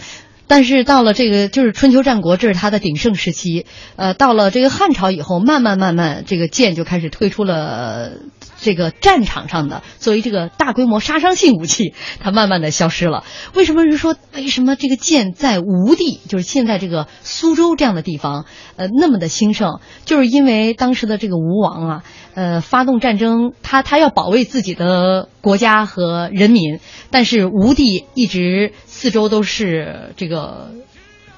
[0.48, 3.66] 但是到了这个就是春秋战国，这是它的鼎盛时期。
[3.96, 8.12] 呃，到了这个汉朝以后，慢慢慢慢，这个剑就开始退出了
[8.60, 13.24] 这个战场上的作为这个大规模杀伤性武器，它慢慢的消失了。
[13.54, 19.80] 为什么是说为什么这个剑在吴地，就是现在这个苏州这样的地方，呃，那么的兴盛？
[20.04, 28.74] 就是因为当时的这个吴王啊，呃，发动战争，他他要保卫自己的国家和人民，但是吴地一直。
[29.02, 30.70] 四周都是这个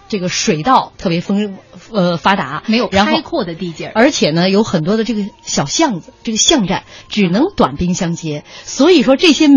[0.10, 1.58] 这个水道特别丰
[1.94, 9.48] 呃发达，没有开阔的地界而且呢有很多的这个小巷子，这个巷战只能短兵相接，所以说这些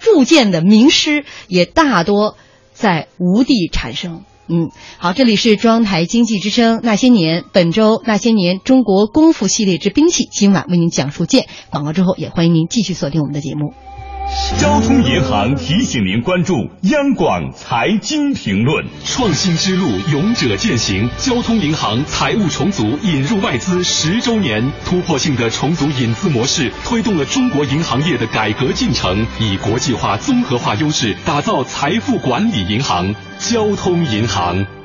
[0.00, 2.36] 铸剑的名师也大多
[2.74, 4.24] 在吴地产生。
[4.46, 11.46] 嗯，好，这里是中央台经济之声那些年，本周那些年中国功夫系列之兵器，今晚为您讲述剑。
[11.70, 13.72] 广告之后也欢迎您继续锁定我们的节目。
[14.60, 18.84] 交通银行提醒您关注央广财经评论。
[19.04, 21.08] 创新之路，勇者践行。
[21.18, 34.83] 交通银行财务重组引入外资十周年，突破性的重组引资模式，推动了中国银行业的改革进程，以国际化、综合化优势，打造财富管理银行——交通银行。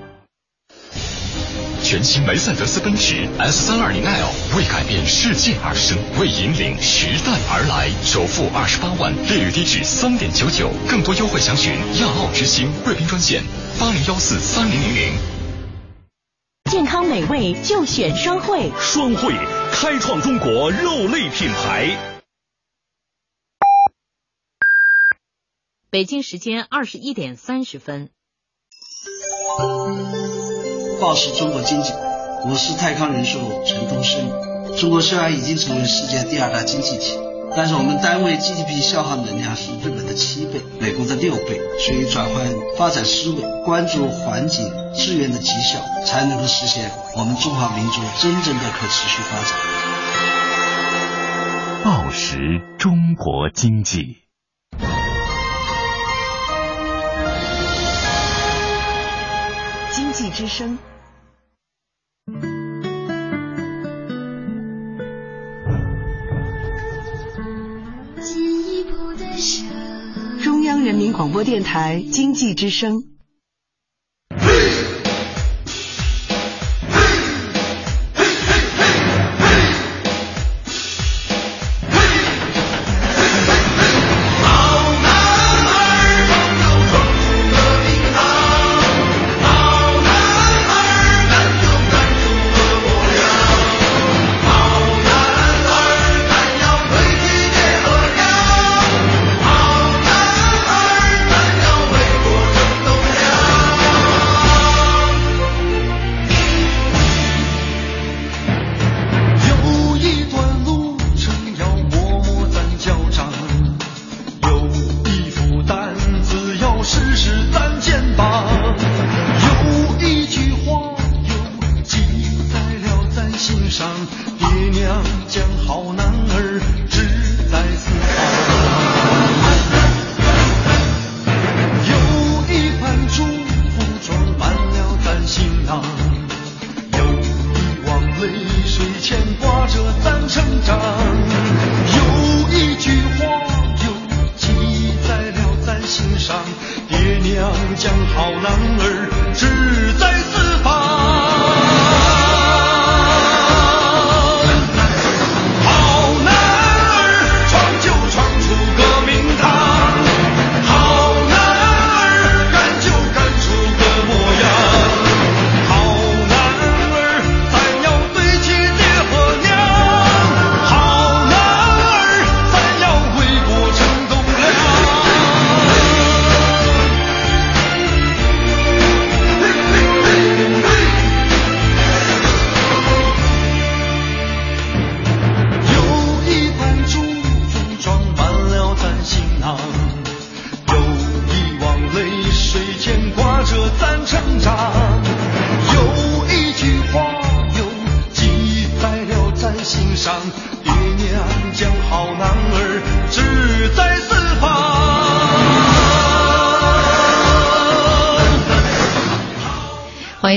[1.89, 7.89] 全新梅赛德斯奔驰 S 三二零 L 为改变世界而生，为引领时代而来。
[8.05, 13.41] 首付二十八万，利率低至三点九九，更多优惠详询亚奥之星贵宾专线
[13.79, 15.17] 八零幺四三零零零。
[16.69, 19.33] 健康美味就选双汇，双汇
[19.71, 21.97] 开创中国肉类品牌。
[25.89, 28.11] 北京时间二十一点三十分。
[30.99, 31.93] 报时中国经济，
[32.45, 34.29] 我是泰康人寿陈东升。
[34.77, 37.17] 中国虽然已经成为世界第二大经济体，
[37.55, 41.61] 但是我们单位 GDP 消耗能量是日本的七倍，美国的六倍。
[41.79, 42.45] 所以转换
[42.77, 49.55] 发展思维，关注环境资源的绩效，才能够实现我们中华民族真正的可持续发展。
[51.85, 54.28] 报时中国经济。
[60.27, 60.77] 之声，
[70.41, 73.18] 中央人民广播电台经济之声。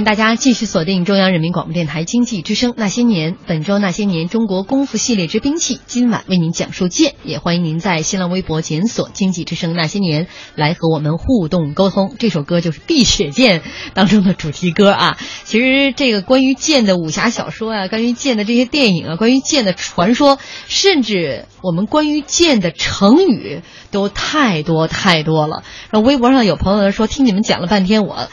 [0.04, 7.14] 大家继续锁定中央人民广播电台经济之声《那些年》，本周《那些年中国功夫系列之兵器》，今晚为您讲述剑。
[7.22, 12.16] 也欢迎您在新浪微博检索“经济之声那些年”来和我们互动沟通。
[12.18, 13.60] 这首歌就是《碧血剑》
[13.94, 15.16] 当中的主题歌啊。
[15.44, 20.38] 其实这个关于剑的武侠小说啊，关于剑的这些电影啊，关于剑的传说，
[20.68, 25.62] 甚至我们关于剑的成语都太多太多了。
[25.92, 28.28] 那微博上有朋友说，听你们讲了半天，我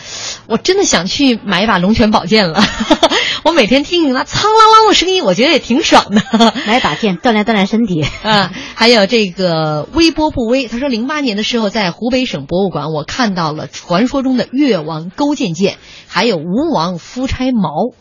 [0.50, 2.62] 我真的想去买一把龙泉宝剑了。
[3.46, 6.54] 我每天听你那苍啷啷的声音，我觉得也挺爽的。
[6.66, 8.52] 买把剑锻炼锻炼身体啊。
[8.76, 17.94] 还有这个微波不微，他说零八年的时候在湖北省博物馆，我看到了传说中的越王勾践剑，还有吴王夫差矛，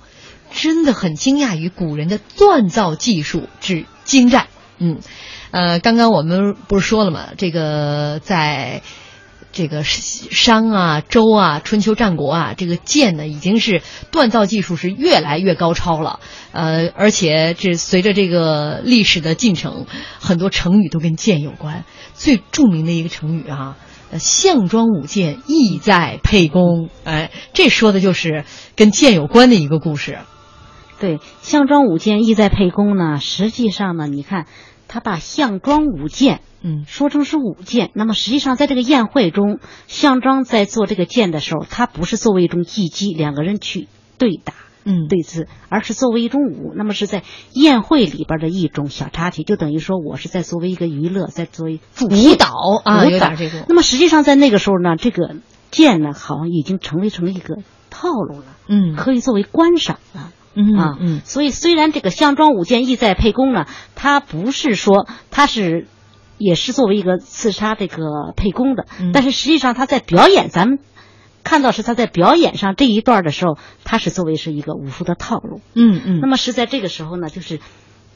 [0.53, 4.47] 真的很惊讶于古人的锻造技术之精湛。
[4.79, 4.99] 嗯，
[5.51, 7.29] 呃，刚刚我们不是说了吗？
[7.37, 8.81] 这个在。
[9.51, 13.83] 这个商啊、周啊、春秋战国啊，这个剑呢，已经是
[14.13, 16.21] 锻造技术是越来越高超了。
[16.53, 19.87] 呃，而且这随着这个历史的进程，
[20.21, 21.85] 很多成语都跟剑有关。
[22.15, 23.77] 最著名的一个成语啊，
[24.11, 26.89] 呃，项庄舞剑，意在沛公。
[27.05, 28.45] 哎，这说的就是
[28.77, 30.19] 跟剑有关的一个故事。
[31.01, 34.47] 对，项庄舞剑，意在沛公呢，实际上呢，你看
[34.89, 36.41] 他把项庄舞剑。
[36.61, 43.87] 嗯，说成是舞剑，那么实际上在这个宴会中，项庄在做这个剑的时候，他不是作为一种技击，两个人去
[44.19, 46.73] 对打，嗯，对峙，而是作为一种舞。
[46.75, 47.23] 那么是在
[47.53, 51.79] 宴会里边的一种小插曲，就等于说我是在作为一个娱乐，在作为
[52.11, 52.49] 舞蹈
[52.85, 53.65] 啊，舞蹈这种。
[53.69, 55.37] 那么实际上在那个时候呢，这个
[55.71, 60.33] 剑呢，好像已经成为成一个套路了，嗯，可以作为观赏了。
[60.59, 65.87] 嗯啊，嗯，所以虽然这个项庄舞剑，意在沛公呢，他不是说他是。
[66.41, 70.79] 也是作为一个刺杀这个沛公的，嗯、但是实际上他在表演，咱们
[71.43, 75.61] 看到是他在表演上这一段的时候，他是作为是一个武术的套路。
[75.75, 76.21] 嗯嗯。
[76.21, 77.59] 那么是在这个时候呢，就是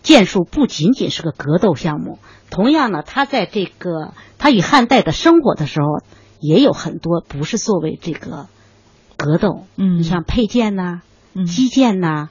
[0.05, 6.05] 剑术不仅仅是个格斗项目，同样呢，他在这个他与汉代的生活的时候，
[6.39, 8.47] 也有很多不是作为这个
[9.17, 11.03] 格斗，嗯，你像佩剑呐、嗯、
[11.47, 12.29] 基建呐，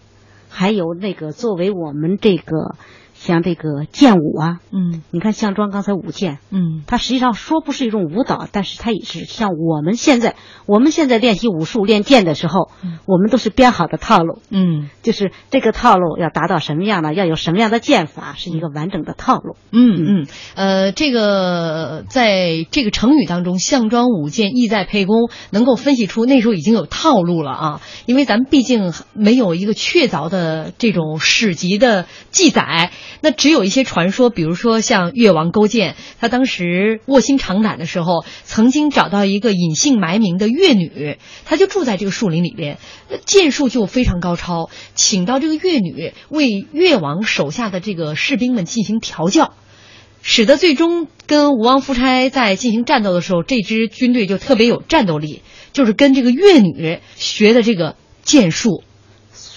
[0.50, 2.76] 还有那个作为我们这个。
[3.22, 17.14] 像这个剑舞啊，嗯，你看项庄刚才舞剑，嗯，它实际上说不是一种舞蹈，但是它也是像我们现在我们现在练习武术练剑的时候，嗯、我们都是编好的套路，嗯，就是这个套路要达到什么样呢？
[17.14, 19.56] 要有什么样的剑法，是一个完整的套路。
[19.72, 32.90] 嗯嗯，呃，这个在这个成语当中，项庄舞剑，意在沛公，能够分析出那时候已经有套路了啊，因为咱们毕竟没有一个确凿的这种史籍的记载。
[33.20, 42.78] 那只有一些传说，比如说像越王勾践，他当时卧薪尝胆的时候，曾经找到一个隐姓埋名的越女，她就住在这个树林里边，
[43.26, 49.54] 剑术就非常高超，请到这个越女为越王手下的这个士兵们进行调教，
[50.22, 55.42] 使得最终跟吴王夫差在进行战斗的时候，这支军队就特别有战斗力，
[55.74, 58.84] 就是跟这个越女学的这个剑术。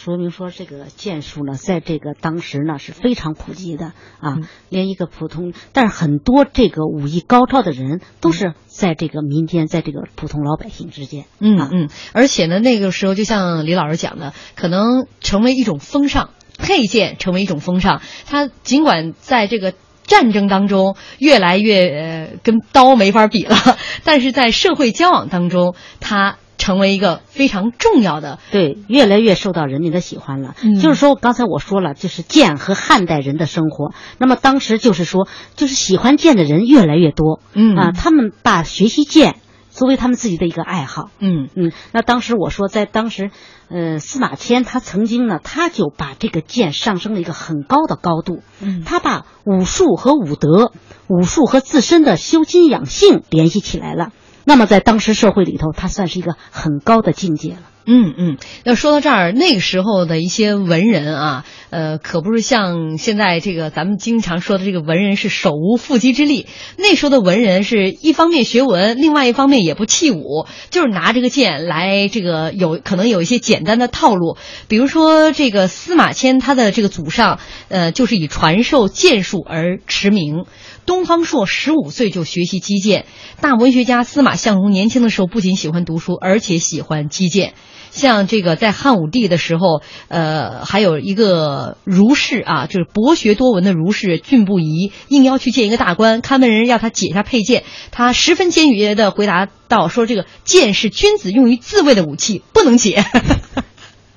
[0.05, 3.87] 说明说这个剑术呢，在这个当时呢是非常普及的
[4.21, 11.25] 啊，嗯、连一个普通，但是很多这个武艺高超的人都是在这个民间，在这个普通老百姓之间。
[11.39, 16.29] 嗯啊、嗯，而且呢，那个时候就像李老师讲的，可能成为一种风尚，
[16.59, 18.03] 佩剑成为一种风尚。
[18.27, 23.57] 它尽管在这个战争当中越来越、呃、跟刀没法比了，
[24.05, 26.37] 但是在社会交往当中，它。
[26.59, 30.55] 成为一个非常重要的，对，越来越受到人民的喜欢了。
[30.63, 33.93] 嗯、就是说，刚才我说了，就是剑和汉代人的生活。
[34.19, 37.41] 那么当时就是说，就是喜欢剑的人越来越多。
[37.53, 39.37] 嗯啊，他们把学习剑
[39.71, 41.11] 作为他们自己的一个爱好。
[41.19, 43.31] 嗯嗯，那当时我说，在当时，
[43.69, 48.43] 呃，司马迁他曾经呢，他就把这个剑上升了一个很高的高度。
[48.61, 50.73] 嗯，他把武术和武德、
[51.09, 54.13] 武术和自身的修心养性联系起来了。
[54.45, 57.63] 那么在当时社会里头，他算是一个很高的境界了。
[57.87, 66.47] 嗯嗯，要说到这儿，那个时候的一些文人啊，呃，可不是像现在这个咱们经常说的这个文人是手无缚鸡之力。
[66.78, 80.47] 那时候的文人是一方面学文，另外一方面也不弃武，就是拿这个剑来这个有可能有一些简单的套路，比如说这个司马迁他的这个祖上，呃，就是以传授剑术而驰名。
[80.87, 83.07] 东方朔十五岁就学习击剑，
[83.41, 87.55] 大文学家司马相如年轻的时候不仅喜欢读书，而且喜欢击剑。
[87.95, 103.05] 像这个在汉武帝的时候，呃，还有一个儒士啊，就是博学多闻的儒士郡不疑，应邀去见一个大官，看门人要他解一下佩剑，他十分坚决的回答道：“说这个剑是君子用于自卫的武器，不能解。”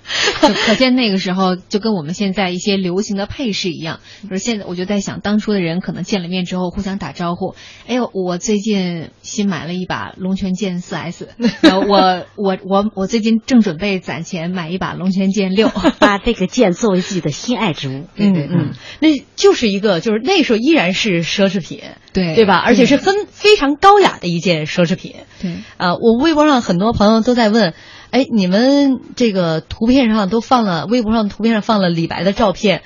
[0.40, 7.56] 可可见那个时候就跟我们现在一些流行的配饰一样，就是现在我就在想，当初的人可能见了面之后互相打招呼，
[7.88, 11.30] 哎呦，我最近新买了一把龙泉剑四 S，
[11.64, 18.06] 我我我我最近正准备攒钱买一把龙泉剑六， 把这个剑作为自己的心爱之物。
[18.16, 21.82] 嗯嗯，那就是一个就是那时候依然是奢侈品，
[22.14, 22.56] 对对吧？
[22.58, 25.16] 而且是很非常高雅的一件奢侈品。
[25.42, 27.74] 对啊，我微博上很多朋友都在问。
[28.12, 32.84] 哎，你们这个图片上都放了，微博上图片上放了李白的照片，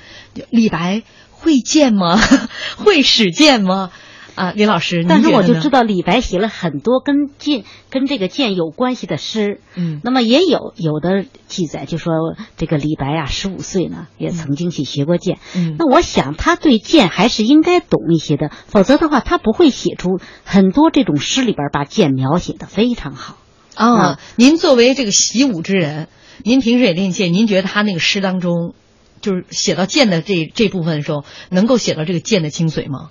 [0.50, 2.18] 李白会剑吗？
[2.76, 3.90] 会使剑吗？
[4.34, 9.60] 啊，李老师，但是我就知道李白写了很多跟剑、跟这个剑有关系的诗。
[9.74, 12.14] 嗯，那么也有有的记载，就说
[12.56, 15.36] 这个李白啊，十五岁呢也曾经去学过剑。
[15.54, 23.36] 嗯，那我想他对剑还是应该懂一些的，否则的话他不会写出很多这种诗里边把剑描写的非常好。
[23.74, 26.08] 啊，您作为这个习武之人，
[26.44, 28.74] 您平时也练剑，您觉得他那个诗当中，
[29.20, 33.10] 就是写到剑的这这部分的时候，能够写到这个剑的精髓吗？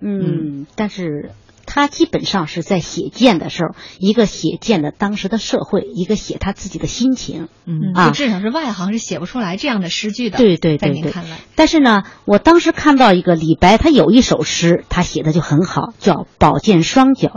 [0.00, 1.32] 嗯，但是
[1.66, 7.48] 他基本上是在写剑的时候，一个写剑的当时的社会，一个写他自己的心情。
[7.66, 10.38] 嗯啊，至少是外行是写不出来这样的诗句的。
[10.38, 11.12] 对对对对。
[11.54, 17.28] 但是呢，我当时看到一个李白，他有一首诗，他写的就很好，叫《宝剑双角》。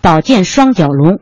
[0.00, 1.20] 宝剑双角龙，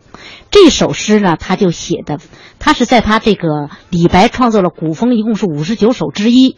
[0.51, 2.19] 这首诗呢，他就写的，
[2.59, 6.57] 他是在他这个李白创作了古风，一共是五十九首之一。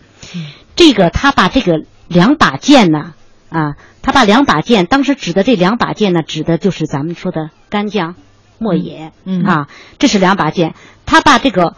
[0.76, 3.14] 这个他把这个两把剑呢，
[3.48, 8.14] 啊，他把两把剑，当时指的这两把剑呢，指的就是咱们说的干将、
[8.58, 9.68] 莫邪，嗯啊，
[9.98, 10.74] 这是两把剑。
[11.06, 11.74] 他把这个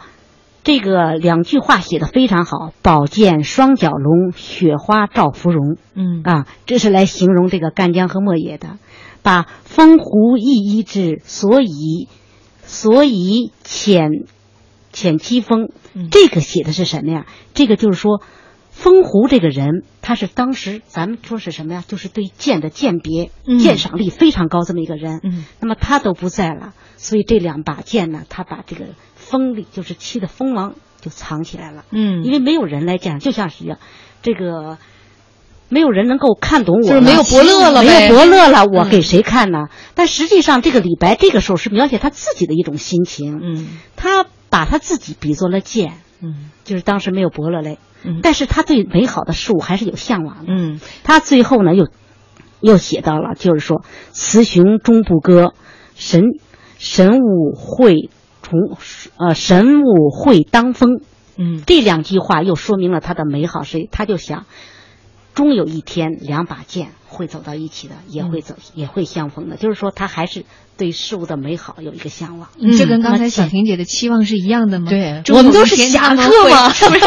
[0.63, 8.77] 这个两句话写的非常好，宝剑双角龙，雪花照芙蓉，嗯啊，这是来形容这个干将和莫邪的。
[9.23, 12.09] 把风胡一一之，所以
[12.65, 14.27] 所以遣
[14.93, 15.69] 遣七风，
[16.11, 17.25] 这个写的是什么呀？
[17.53, 18.21] 这个就是说，
[18.69, 21.83] 风胡这个人，他是当时咱们说是什么呀？
[21.87, 25.21] 就是对剑的鉴别、鉴赏力非常高这么一个人。
[25.23, 31.85] 嗯，那么他都不在了，所以这两把剑呢，他把这个锋利，就是漆的锋芒就藏起来了。
[31.91, 33.79] 嗯，因为没有人来讲，就像是一样，
[34.21, 34.77] 这个。
[35.73, 39.65] 没有人能够看懂我，就是没有伯乐了，没有伯乐了，我给谁看呢？
[39.95, 43.39] 但实际上，这个李白这个时候是描写他自己的一种心情。
[43.41, 45.93] 嗯，他把他自己比作了剑。
[46.21, 47.79] 嗯，就是当时没有伯乐嘞。
[48.05, 50.53] 嗯，但是他对美好的事物还是有向往的。
[50.53, 51.87] 嗯，他最后呢，又
[52.61, 55.53] 又写到了，就是说“雌雄终不割，
[55.95, 56.21] 神
[56.77, 58.09] 神武会
[58.41, 58.77] 重
[59.17, 61.01] 呃神武会当风”。
[61.35, 64.45] 嗯，这两句话又说明了他的美好所以，他就想。
[65.33, 69.55] 终有一天，两把剑会走到一起的，也会走，也会相逢的。
[69.55, 70.45] 就是说，他还是
[70.77, 72.49] 对事物的美好有一个向往。
[72.59, 74.89] 嗯，这跟刚才小婷姐的期望是一样的吗？
[74.89, 77.05] 对，我们都是侠客嘛，是不是？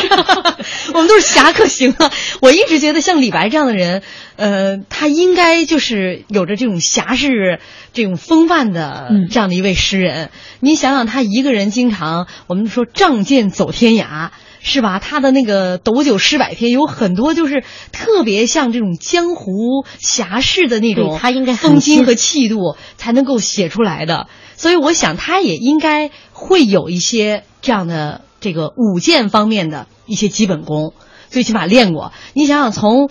[0.92, 2.10] 我们都是侠客型啊！
[2.42, 4.02] 我一直觉得像李白这样的人，
[4.36, 7.60] 呃，他应该就是有着这种侠士、
[7.92, 10.30] 这种风范的这样的一位诗人。
[10.60, 14.30] 你想想，他一个人经常，我们说仗剑走天涯。
[14.68, 14.98] 是吧？
[14.98, 17.62] 他的那个斗酒诗百篇有很多，就是
[17.92, 24.26] 特别像这种江湖侠士的那种，他应该风筋和气度才能够写出来的。
[24.56, 30.94] 所以我想，他也应该会有一些这样的这个舞剑方面的一些基本功，
[31.30, 32.12] 最起码练过。
[32.34, 33.08] 你想想，从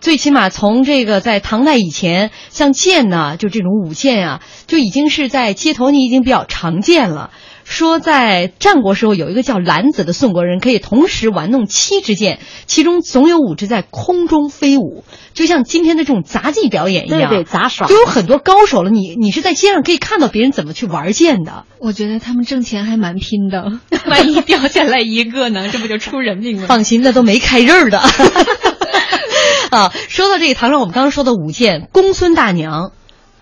[0.00, 7.30] 最起码从这个在唐代以前，像剑呢，就这种舞剑啊，就已经是在街头你已经比较常见了。
[7.68, 15.04] 说在战国时候有一个叫蓝子的宋国人，可以同时玩弄七支箭，其中总有五支在空中飞舞，
[15.34, 18.90] 就像今天的这种杂技表演一样，对对杂耍就有很多高手了。
[18.90, 21.64] 你你是在街上可以看到别人怎么去玩剑的。
[21.80, 23.72] 我觉得他们挣钱还蛮拼的，
[24.06, 26.68] 万一掉下来一个呢，这不就出人命了？
[26.68, 27.98] 放心，那都没开刃儿的。
[29.70, 32.92] 啊，说到这个唐朝，我们刚刚说的舞剑，公孙大娘。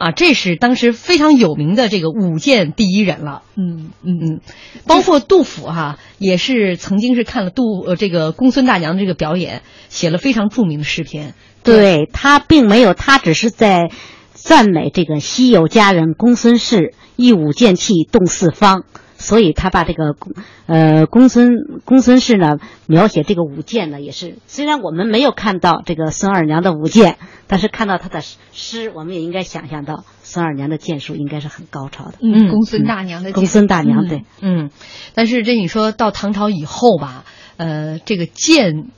[0.04, 3.40] 啊，这是当时非常有名的这个舞剑第一人了。
[3.56, 4.40] 嗯嗯嗯，
[4.86, 11.32] 包括杜甫哈，也是曾经是看了杜呃这个公孙大娘这个表演，写了非常著名的诗篇。
[11.62, 13.90] 对他并没有，他只是在
[14.34, 18.84] 赞美这个西有佳人公孙氏一舞剑气动四方。
[19.24, 20.34] 所以他把这个公
[20.66, 21.54] 呃公孙
[21.86, 27.16] 公孙氏呢描写这个舞剑呢，也是虽然我们没有看到这个孙二娘的舞剑，
[27.46, 32.18] 但是看到他的诗，我们也应该想象到孙二娘的剑术应该是很高超的。
[32.20, 34.70] 嗯，公孙大娘的公孙大娘对，嗯，
[35.14, 37.24] 但是这你说到唐朝以后吧，
[37.56, 38.90] 呃，这个剑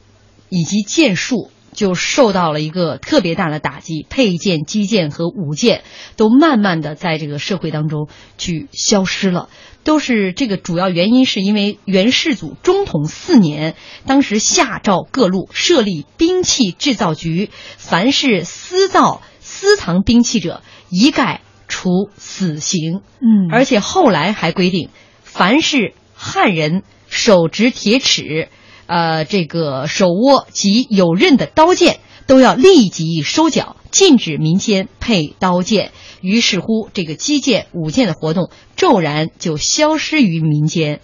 [0.48, 1.50] 以及剑术。
[1.72, 5.82] 就受到了一个特别大的打击，佩剑、击剑和舞剑
[6.16, 8.08] 都慢慢的在这个社会当中
[8.38, 9.50] 去消失了。
[9.87, 20.61] 都是这个主要原因，是因为元世祖中统四年，当时下诏各路设立兵器制造局，凡是私造、私藏兵器者，
[20.91, 23.01] 一概处死刑。
[23.20, 24.91] 嗯，而且后来还规定，
[25.22, 28.49] 凡是汉人手执铁尺。
[28.89, 35.93] 呃，这个手握及有刃的刀剑都要立即收缴，禁止民间配刀剑。
[36.26, 41.00] 于是乎，这个击剑、舞剑的活动骤然就消失于民间。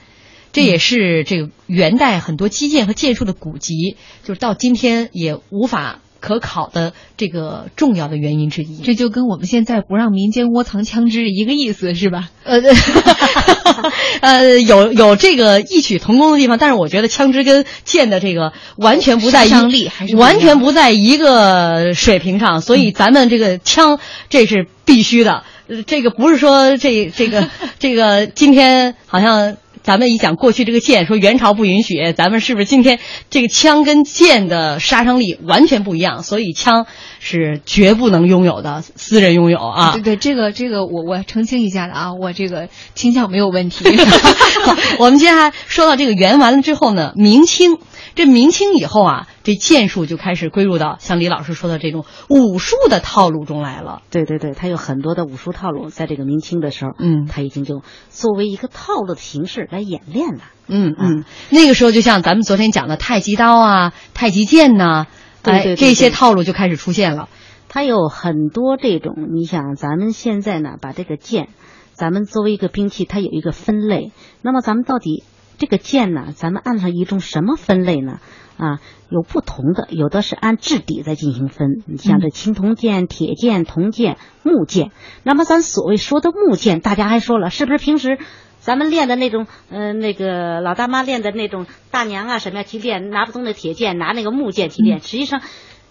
[0.50, 6.00] 这也是这个元代很多击剑和剑术的古籍，就是到今天也无法。
[6.22, 12.30] 可考的这个重要的原因之一，这就跟我们现在不让民间窝藏枪支一个意思，是吧？
[12.44, 12.60] 呃，
[14.22, 23.98] 呃，有有这个异曲同工的地方，但是我觉得枪支跟剑的这个完全不在杀伤力还是完全不在一个水平上，所以咱们这个枪
[24.30, 25.42] 这是必须的，
[25.86, 27.50] 这个不是说这这个
[27.80, 29.56] 这个今天好像。
[29.82, 32.98] 咱们一讲过去这个剑，说元朝不允许，咱们是不是今天
[33.30, 36.22] 这个枪跟剑的杀伤力完全不一样？
[36.22, 36.86] 所以枪
[37.20, 39.92] 是绝不能拥有的，私人拥有啊。
[39.92, 43.84] 对对，这个这个我我澄清一下的啊，我这个倾向没有问题。
[44.98, 47.78] 我们接下来说到这个元完了之后呢，明清。
[48.14, 54.02] 这明清以后啊，这剑术就开始归入到像李老师说的这种武术的套路中来了。
[54.10, 60.42] 对对对，它有很多的武术套路，在这个明清的时候，嗯，它已经就作为一个套路的形式来演练了。
[60.68, 65.06] 嗯嗯，那个时候就像咱们昨天讲的太极刀啊、太极剑呐，
[65.42, 67.28] 对这些套路就开始出现了。
[67.68, 71.48] 它有很多这种，你想咱们现在呢，把这个剑，
[71.92, 74.12] 咱们作为一个兵器，它有一个分类。
[74.42, 75.24] 那么咱们到底？
[75.58, 78.18] 这个剑呢，咱们按照一种什么分类呢？
[78.56, 81.82] 啊，有不同的，有的是按质地在进行分。
[81.86, 84.90] 你像这青铜剑、铁剑、铜剑、木剑。
[85.22, 88.18] 那么咱所谓说的木剑，大家还说了，是不是平时
[88.60, 95.00] 咱们练的那种，呃，那个老大妈练的那种大娘啊什么呀去练，拿不动的铁剑，拿那个木剑去练？
[95.00, 95.42] 实际上，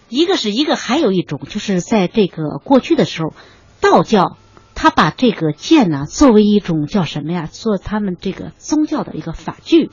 [0.08, 3.34] 一个是一个，还有一种就是在这个过去的时候，
[3.80, 4.36] 道教。
[4.74, 7.46] 他把这个剑呢，作为一种叫什么呀？
[7.46, 9.90] 做他们这个宗教的一个法具，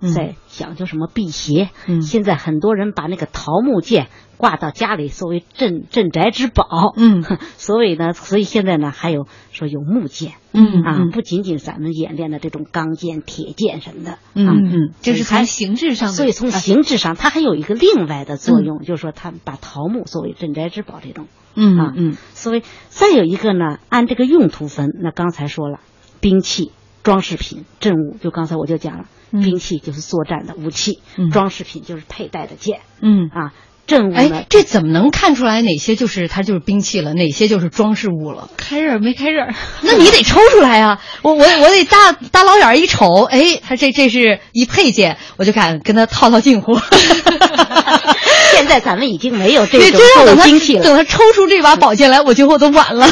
[0.00, 1.70] 在讲究什么辟邪。
[1.86, 6.92] 嗯，现在很多人把那个桃木剑挂到家里，作为镇镇宅之宝。
[6.96, 7.24] 嗯，
[7.56, 10.34] 所以呢，所以现在呢，还有说有木剑。
[10.52, 14.18] 嗯啊，不仅仅咱们演练的这种钢剑、铁剑什么的。
[14.34, 16.08] 嗯嗯，这是从形制上。
[16.08, 21.26] 所以从形制上，它还有一个另外的作用，就是说，它把桃木作为镇宅之宝这种。
[21.54, 24.90] 嗯啊嗯，所以再有一个呢，按这个用途分。
[25.02, 25.80] 那刚才说了，
[26.20, 26.70] 兵器、
[27.08, 30.98] 装饰品、镇物，就刚才我就讲了，兵器就是作战的武器，
[31.32, 32.80] 装饰品就是佩戴的剑。
[33.00, 33.54] 嗯啊，
[33.86, 34.18] 镇物呢？
[34.18, 38.50] 哎，这怎么能看出来哪些就是它就是兵器了，哪些就是装饰物了？
[38.58, 39.54] 开刃没开刃？
[39.80, 41.00] 那你得抽出来啊！
[41.22, 46.78] 我我我得大大老远一瞅，哎，他这这是一配件，我就敢跟他套套近乎。
[48.52, 50.84] 现在咱们已经没有这种兵器了。
[50.84, 53.08] 等他抽出这把宝剑来，我觉得我都晚了。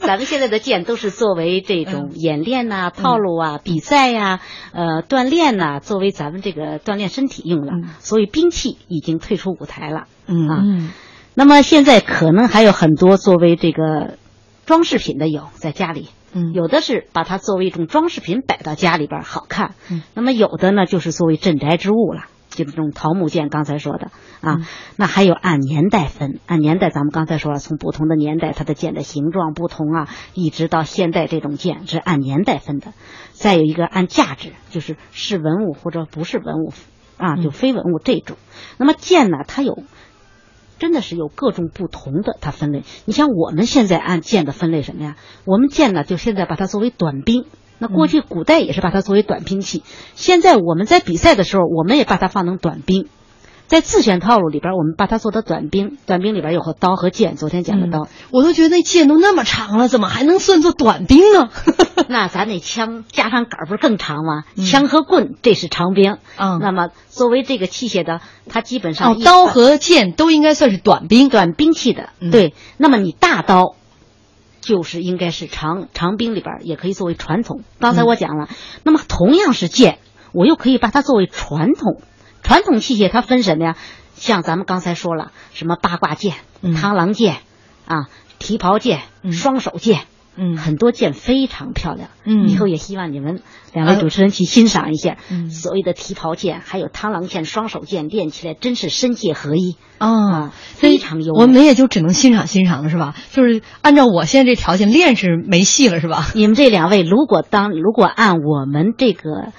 [0.06, 4.40] 咱们现在的剑都是作为这种演练呐、套路啊、比赛呀、
[4.72, 7.72] 呃锻炼呐，作为咱们这个锻炼身体用了。
[8.00, 10.04] 所以兵器已经退出舞台了。
[10.26, 10.64] 嗯啊，
[11.34, 14.16] 那么现在可能还有很多作为这个
[14.66, 16.08] 装饰品的有在家里。
[16.32, 19.74] 嗯，有的是把它作为一种装饰品摆到家里边好看。
[19.90, 22.22] 嗯，那么有的呢，就是作为镇宅之物了。
[22.50, 24.58] 就这种桃木剑，刚才说的啊，
[24.96, 32.92] 那还有按年代分，按年代咱们刚才说了，从不同的年代，它的剑的形状不同啊，一直到现代这种剑是按年代分的。
[33.32, 36.72] 再有一个按价值，就是是文物或者不是文物
[37.16, 38.36] 啊，就非文物这种。
[38.76, 39.82] 那么剑呢，它有
[40.78, 42.82] 真的是有各种不同的它分类。
[43.04, 45.16] 你像我们现在按剑的分类什么呀？
[45.46, 47.46] 我们剑呢，就现在把它作为短兵。
[47.80, 49.82] 那过去古代也是把它作为短兵器，
[50.14, 53.08] 现在我们在比赛的时候，我们也把它放成短兵。
[53.66, 57.36] 在自选套路里边，我们把它做的短兵，短兵里边有和刀和剑。
[57.36, 61.50] 昨天讲的刀，我都觉得那剑都那么长了，怎么还能算作短兵呢？
[62.08, 64.42] 那咱那枪加上杆不是更长吗？
[64.66, 66.18] 枪和棍这是长兵。
[66.36, 72.08] 嗯，那么作为这个器械的，它基本上哦，刀和剑都应该算是短兵，短兵器的。
[72.32, 73.76] 对，那么你大刀。
[74.60, 77.62] 就是应该是长长兵里边也可以作为传统。
[77.78, 78.48] 刚才我讲了，
[78.84, 79.98] 那么同样是剑，
[80.32, 82.02] 我又可以把它作为传统。
[82.42, 83.76] 传统器械它分什么呀？
[84.14, 87.38] 像咱们刚才说了，什么八卦剑、螳螂剑
[87.86, 88.08] 啊、
[88.38, 89.00] 提袍剑、
[89.32, 90.06] 双手剑，嗯，
[90.56, 92.10] 很多剑非常漂亮。
[92.24, 95.18] 嗯，以后也希望你们两位主持人去欣赏一下。
[95.30, 101.32] 嗯，所谓的提袍剑，还有螳螂剑、双手剑，练起来真是身界合一啊，非常优。
[101.34, 103.14] 我们也就只能欣赏欣赏了，是吧？
[103.30, 106.26] 就是按照我现在这条件练是没戏了，是吧？
[106.34, 109.52] 你们这两位，如果当如果按我们这个。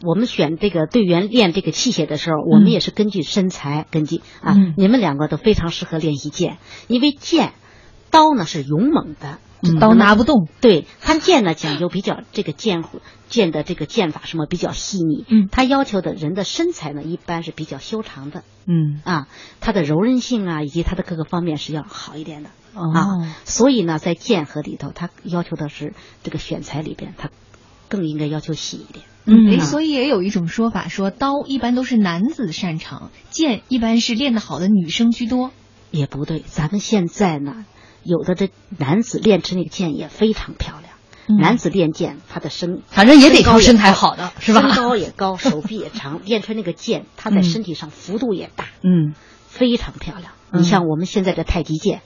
[0.00, 7.52] 我们选这个队员练这个器械的时候，我们也是根据身材，根据啊，你们两个都非常适合练习剑，因为剑
[8.12, 9.38] 刀呢是勇猛的，
[9.80, 10.48] 刀拿不动。
[10.60, 12.84] 对，它剑呢讲究比较这个剑
[13.28, 15.24] 剑的这个剑法什么比较细腻。
[15.28, 18.44] 嗯，它要求的人的身材呢一般是比较修长的。
[18.66, 19.28] 嗯啊，
[19.60, 22.50] 它的柔韧性啊以及它的各个方面是要好一点的。
[22.74, 27.30] 哦，啊，所以呢，在剑和里头，它要求的是这个选材里边，它
[27.88, 29.04] 更应该要求细一点。
[29.24, 35.50] 嗯，所以也有一种说法，说刀一般都是男子擅长，剑一般是练得好的女生居多。
[35.90, 37.64] 也不对，咱们现在呢，
[38.02, 40.92] 有的这男子练出那个剑也非常漂亮。
[41.40, 44.62] 男子练剑，他的身反正也得靠身材好的，是吧？
[44.62, 48.64] 身高也高， 手臂也长，练出那个剑，他在身体上幅度也大。
[48.82, 49.12] 嗯，
[49.46, 50.32] 非常漂亮。
[50.50, 52.00] 你像我们现在的太极剑，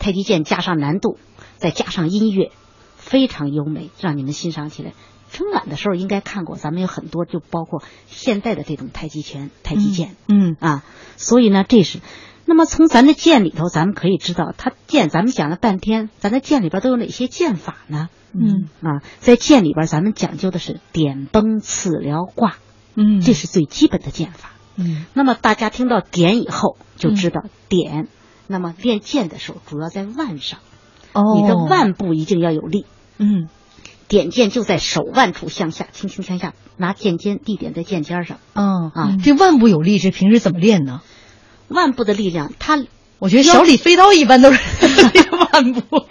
[0.00, 1.18] 太极剑加上难度，
[1.56, 2.50] 再加上音乐，
[2.96, 4.92] 非常优美，让你们欣赏起来。
[5.30, 10.82] 春晚的时候应该看过，咱们有很多，就包括现代的这种太极拳、太极剑，嗯啊，
[11.16, 12.00] 所以呢，这是。
[12.46, 18.08] 那么从咱的剑里头，咱们可以知道，它剑咱们讲了半天，咱的剑里边都有哪些剑法呢？
[18.32, 22.56] 嗯啊，在剑里边，咱们讲究的是点、崩、刺、撩、挂，
[22.96, 24.50] 嗯，这是最基本的剑法。
[24.76, 28.08] 嗯，那么大家听到点以后，就知道点。
[28.46, 30.58] 那么练剑的时候，主要在腕上，
[31.12, 32.86] 哦，你的腕部一定要有力。
[33.18, 33.48] 嗯。
[34.06, 38.38] 点剑就在手腕处向下，轻轻向下，拿剑尖地点在剑尖上。
[38.52, 41.00] 嗯啊，这腕部有力，这平时怎么练呢？
[41.68, 42.84] 腕部的力量，他
[43.18, 44.58] 我觉得小李飞刀一般都是
[45.12, 46.04] 练腕部。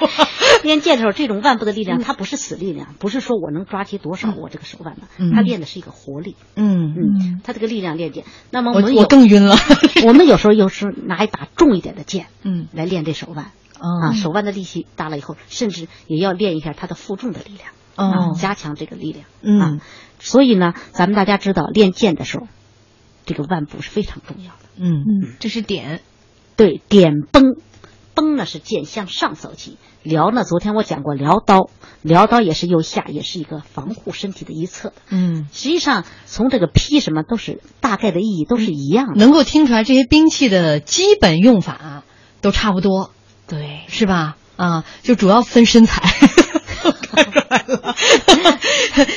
[0.63, 5.01] 练剑的时候，这种腕部的力量，它不是死力量，不是说我能抓起多少我这个手腕的，
[5.35, 6.35] 它练的是一个活力。
[6.55, 8.23] 嗯嗯，它这个力量练剑。
[8.49, 9.55] 那么我们我更晕了。
[10.07, 13.51] 我们有时候又是拿一把重一点的剑，嗯，来练这手腕。
[13.79, 17.69] 啊，手腕的力气大了以后，甚至也要练一下它的负重的力量。
[17.95, 19.81] 哦，加强这个力量，嗯，
[20.19, 22.47] 所以呢，咱们大家知道练剑的时候，
[23.27, 25.03] 这个腕部是非常重要的，嗯。
[25.07, 26.01] 嗯，这是点，
[26.55, 27.55] 对，点崩，
[28.13, 31.69] 崩呢是剑向上走起，辽呢，昨天我讲过辽刀，
[32.01, 42.03] 辽刀也是右下，也是一个防护身体的一侧的，嗯，实际上从这个劈什么都是大概的意义都是一样的，能够听出来这些兵器的基本用法
[42.41, 43.11] 都差不多，
[43.47, 44.37] 对，是吧？
[44.55, 46.03] 啊，就主要分身材。
[46.91, 47.95] 看出来了，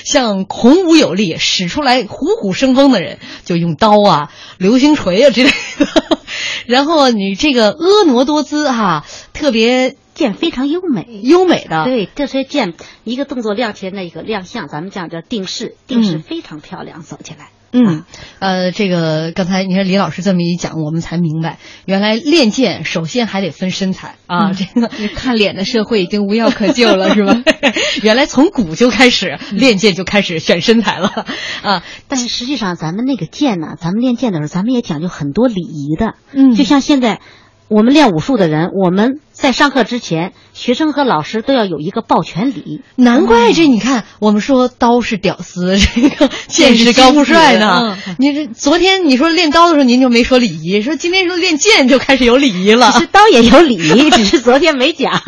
[0.04, 6.18] 像孔武有力、使出来虎虎生风的人，就用刀啊、流星锤啊之类的。
[6.66, 11.84] 然后你这个婀娜多姿哈，特别剑非常优美，优美的。
[11.84, 17.50] 对，这些剑一个动作亮起来，那个亮相，咱们讲叫定式，定式非常漂亮，走起来。
[17.76, 18.04] 嗯，
[18.38, 24.52] 呃，这个刚才你看李老师这么一讲，我们才明白，原来练剑首先还得分身材啊。
[24.52, 27.42] 这个看脸的社会已经无药可救了，是吧？
[28.02, 31.26] 原来从古就开始练剑就开始选身材了
[31.62, 31.82] 啊。
[32.08, 36.14] 但是实际上，咱们那个剑呢，咱们练剑的时候，咱们也讲究很多礼仪的。
[36.32, 37.20] 嗯，就像现在
[37.68, 42.82] 我们练武术的人，我们在上课之前，学生和老师都要有一个抱拳礼。
[42.94, 47.98] 难怪这你看，我们说刀是屌丝，这个剑是高富帅呢。
[48.18, 52.92] 你这昨天你说练刀的时候，您就没说礼仪，说今天说练剑就开始有礼仪了。
[52.92, 55.12] 其实刀也有礼仪，只是昨天没讲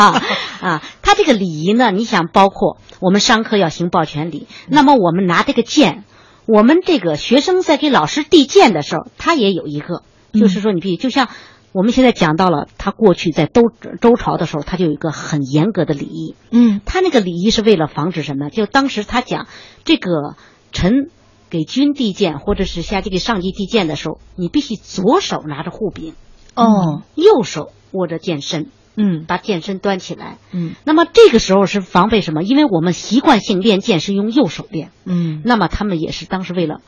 [0.61, 0.83] 啊。
[1.03, 6.05] 他这个礼仪呢，你想包括我们上课要行抱拳礼，那么我们拿这个剑。
[6.47, 11.29] 我们这个学生在给老师递剑的时候，他也有一个，就是说你必须就像
[11.73, 13.63] 我们现在讲到了，他过去在周
[14.01, 16.35] 周朝的时候，他就有一个很严格的礼仪。
[16.51, 18.49] 嗯，他那个礼仪是为了防止什么？
[18.51, 19.47] 就当时他讲
[19.85, 20.37] 这个
[20.73, 21.11] 臣
[21.51, 26.15] 给君递剑，或者是下级给上级递剑的时候，你必须左手拿着护柄，
[26.55, 28.71] 哦，右手握着剑身。
[29.01, 30.39] 嗯，把剑身端起来。
[30.51, 32.43] 嗯，那么这个时候是防备什么？
[32.43, 34.91] 因为我们习惯性练剑是用右手练。
[35.05, 36.81] 嗯，那么他们也是当时为了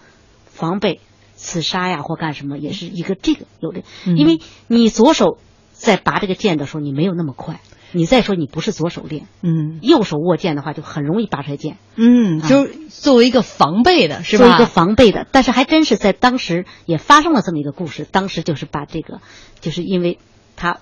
[0.47, 0.99] 防备
[1.41, 3.81] 刺杀呀或干什么，也是一个这个有的。
[4.07, 5.39] 嗯因为你左手
[5.73, 7.61] 在拔这个剑的时候，你没有那么快。
[7.93, 11.77] 你再说你不是左手练，嗯，右手握剑的话就很容易拔出来剑。
[11.97, 14.45] 嗯，就是作为一个防备的，是吧？
[14.45, 18.05] 作为一个防备的，但是还真是在当时也发生了这么一个故事。
[18.05, 19.21] 当时就是把这个，
[19.61, 20.21] 就是因为
[20.55, 20.79] 他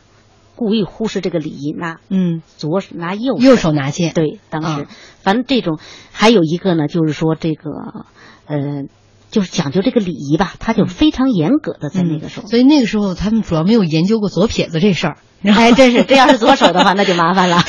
[0.54, 4.12] 故意忽视这个礼仪，拿嗯左手拿右右手拿剑。
[4.12, 4.86] 对，当时、啊
[5.22, 5.78] 反正这种
[6.12, 7.70] 还有一个呢，就是说这个
[8.44, 8.84] 呃，
[9.30, 12.46] 就是讲究这个礼仪吧，他就非常严格的在那个时候。
[12.46, 15.16] 所以那个时候他们主要没有研究过左撇子这事儿。
[15.44, 17.62] 哎，真是，这要是左手的话，那就麻烦了。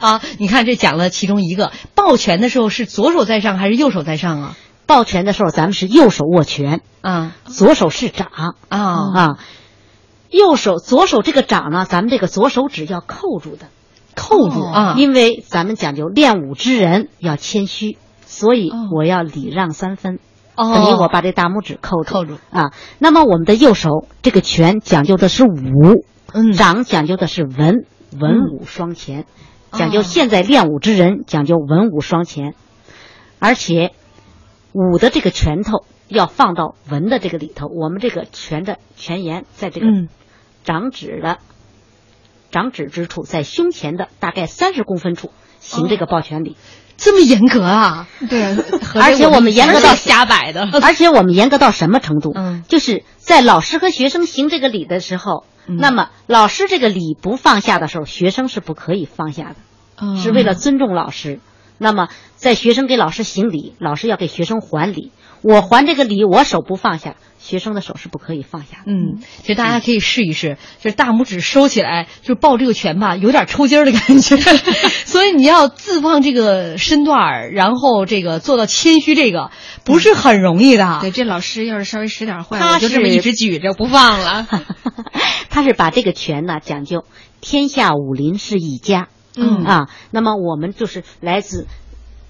[0.00, 4.56] 啊，你看这讲了其中一个，抱拳的时候是左手在上还是右手在上啊？
[4.86, 9.38] 抱拳的时候，咱们是右手握拳，啊，左手是掌啊啊。
[10.30, 13.66] 右手左手这个掌呢，咱们这个左手指要扣住的，
[14.14, 17.96] 扣住啊，因为咱们讲究练武之人要谦虚，
[18.28, 20.20] 所以我要礼让三分。
[20.54, 20.74] 哦。
[20.74, 22.36] 等于我把这大拇指扣住，扣住。
[22.50, 22.72] 啊。
[22.98, 26.04] 那么我们的右手这个拳讲究的是武，
[26.34, 27.86] 嗯，掌讲究的是文，
[28.20, 29.24] 文武双全，
[29.72, 32.54] 讲究哦现在练武之人讲究文武双全，
[33.38, 33.92] 而且
[34.72, 40.08] 武的这个拳头要放到文的这个里头，我们这个拳的拳沿在这个嗯。
[40.64, 41.38] 掌指的
[42.50, 46.58] 掌指之处，在胸前的大概三十公分处行这个抱拳礼。
[46.98, 48.06] 这么严格啊？
[48.28, 48.56] 对，
[49.00, 52.32] 而且我们严格到瞎摆的， 而且我们严格到什么程度？
[52.34, 59.56] 嗯，就是在老师和学生行这个礼的时候，嗯那么老师这个礼不放下的时候，学生是不可以放下的，
[60.02, 61.40] 嗯是为了尊重老师。
[61.80, 65.12] 那么在学生给老师行礼，老师要给学生还礼。
[65.42, 68.82] 我还这个礼，我手不放下，学生的手是不可以放下的。
[68.86, 74.36] 嗯，其实大家可以试一试，就是大拇指收起来，就抱这个拳吧，有点抽筋儿的感觉。
[75.06, 79.50] 所以你要自放这个身段儿，然后这个做到谦虚，这个
[79.84, 80.98] 不是很容易的。
[81.00, 84.46] 对，这老师要是稍微使点坏，他我就这么一直举着不放了。
[85.50, 87.04] 他是把这个拳呢讲究
[87.40, 91.66] 天下武林是一家，嗯啊，那么我们就是来自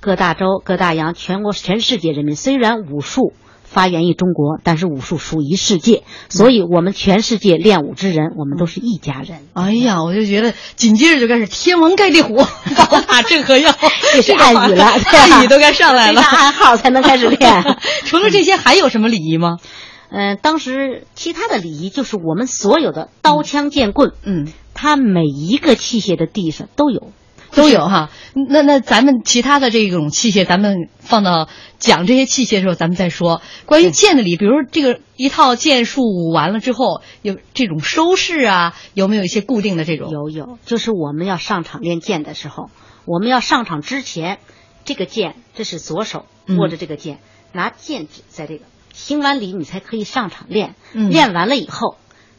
[0.08, 2.34] 各大洲、各大洋、全国、全世界人民。
[2.34, 3.34] 虽然武术
[3.64, 9.40] 发源于中国，但是武术属于世界，所以我们全世界练武之人，我们都是一家人。
[9.52, 13.70] 哎呀，我就觉得紧接着就开始天王盖地虎，宝塔镇河妖，
[14.14, 17.76] 这是暗语了， 暗语都该上来了，打暗号才能开始练。
[18.06, 19.58] 除了这些，还有什么礼仪吗？
[20.10, 27.10] 嗯、当时其他的礼仪就是我们所有的刀枪剑棍，嗯，它每一个器械的地上都有。
[27.52, 33.42] 都有哈，那那咱们其他的这种器械，咱们放到讲这些器械的时候，咱们再说。
[33.66, 40.10] 关于剑的礼，比如这个一套剑术舞完了之后，有这种收式啊，有没有一些固定的这种？
[40.10, 42.70] 有有，就是我们要上场练剑的时候，
[43.06, 44.38] 我们要上场之前，
[44.84, 47.18] 这个剑这是左手嗯握着这个剑，
[47.52, 50.74] 拿剑指在这个行完礼，你才可以上场练。
[50.92, 51.96] 嗯练完了以后，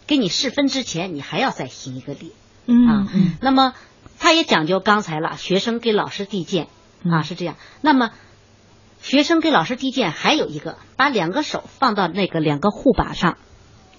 [0.07, 2.34] 给你试分之前，你还要再行一个礼。
[2.72, 3.74] 嗯啊，嗯那么
[4.20, 6.68] 他也讲究刚才了，学生给老师递剑
[7.04, 7.12] 嗯。
[7.12, 7.56] 啊是这样。
[7.82, 8.12] 那么
[9.02, 13.38] 学生给老师递剑还有一个，把两个手放到那个两个护把上，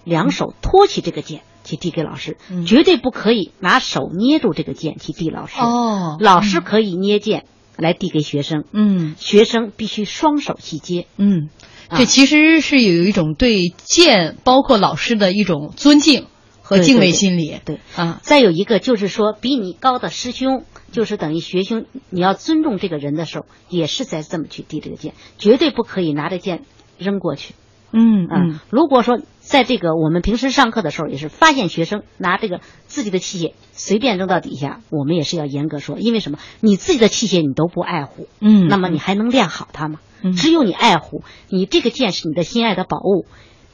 [0.05, 2.67] 两手托起这个剑去递给老师，嗯。
[2.67, 5.59] 绝对不可以拿手捏住这个剑去递老师。
[5.59, 7.47] 哦老师可以捏剑
[7.77, 9.15] 来递给学生，嗯。
[9.19, 11.07] 学生必须双手去接。
[11.17, 11.49] 嗯，
[11.89, 11.97] 啊。
[11.97, 16.27] 这其实是有一种对剑，包括老师的一种尊敬
[16.71, 17.61] 和敬畏心理。
[17.65, 26.63] 对啊，再有一个就是说，比你高的师兄，就是等于学兄，你要尊重这个人的时候，也是在这么去递这个剑，绝对不可以拿着剑
[26.97, 27.55] 扔过去。
[27.93, 36.39] 嗯嗯，如果说在这个我们平时上课的时候，也是发现学生拿这个自己的器械随便扔到底下，我们也是要严格说，因为什么？
[36.61, 39.99] 你自己的器械你都不爱护，嗯那么你还能练好它吗？
[40.23, 43.27] 嗯只有你爱护，你这个剑是你的心爱的宝物，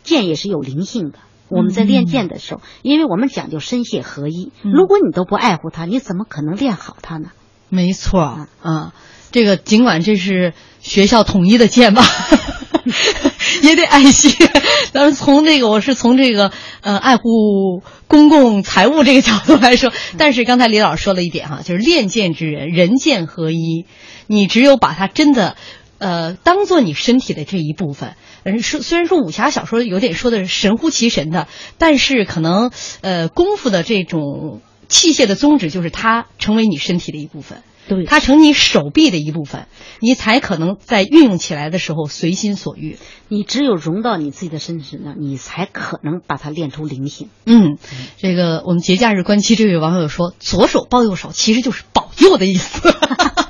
[0.03, 1.19] 剑也是有灵性的。
[1.49, 7.31] 我们在练剑的时候，因为我们讲究身械合一，嗯如果你都不爱护它，你怎么可能练好它呢？
[7.69, 8.93] 没错啊，
[9.33, 12.03] 这个尽管这是学校统一的剑吧，
[13.63, 14.35] 也得爱惜。
[14.93, 23.87] 咱们从这个，我是从这个呃爱护公共财物这个角度来说， 但是刚才李老师说了一点哈，就是练剑之人，人剑合一，
[24.27, 25.57] 你只有把它真的
[25.99, 28.15] 呃，当做你身体的这一部分。
[28.47, 32.71] 嗯，说虽然说武侠小说有点说的神乎其神的，但是可能
[33.01, 37.63] 呃功夫的这种器械的宗旨就是它成为你身体的一部分。
[37.89, 39.69] 对，它成你手臂的一部分，
[40.01, 42.99] 你才可能在运用起来的时候随心所欲。
[43.29, 47.29] 你只有融到你自己的身体呢，你才可能把它练出灵性。
[47.45, 47.79] 嗯，
[48.17, 52.81] 这个我们节假日观期这位网友说，左手抱右手其实就是保佑的意思，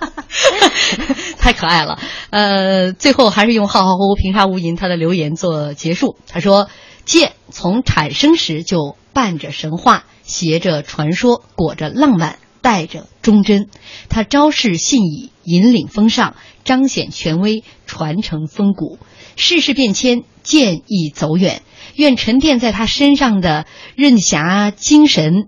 [1.47, 2.01] 太可爱了。
[2.31, 6.17] 呃，最后还是用浩浩乎乎平沙无垠他的留言做结束。
[6.27, 6.69] 他说
[7.07, 13.69] ：“剑从产生时就伴着神话，携着传说，裹着浪漫。”带着忠贞，
[14.09, 16.35] 他昭示信义，引领风尚，
[16.65, 18.99] 彰显权威，传承风骨。
[19.37, 21.63] 世事变迁，剑亦走远。
[21.95, 25.47] 愿沉淀在他身上的任侠精神、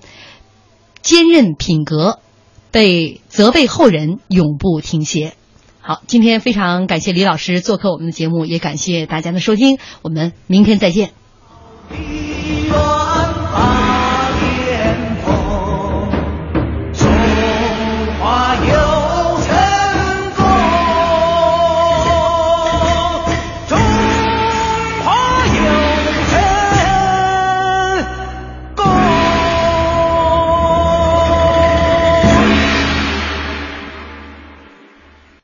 [1.03, 2.21] 坚韧品格，
[2.71, 5.35] 被责备后人永不停歇。
[5.89, 11.13] 好今天非常感谢李老师做客我们的节目也感谢大家的收听我们明天再见。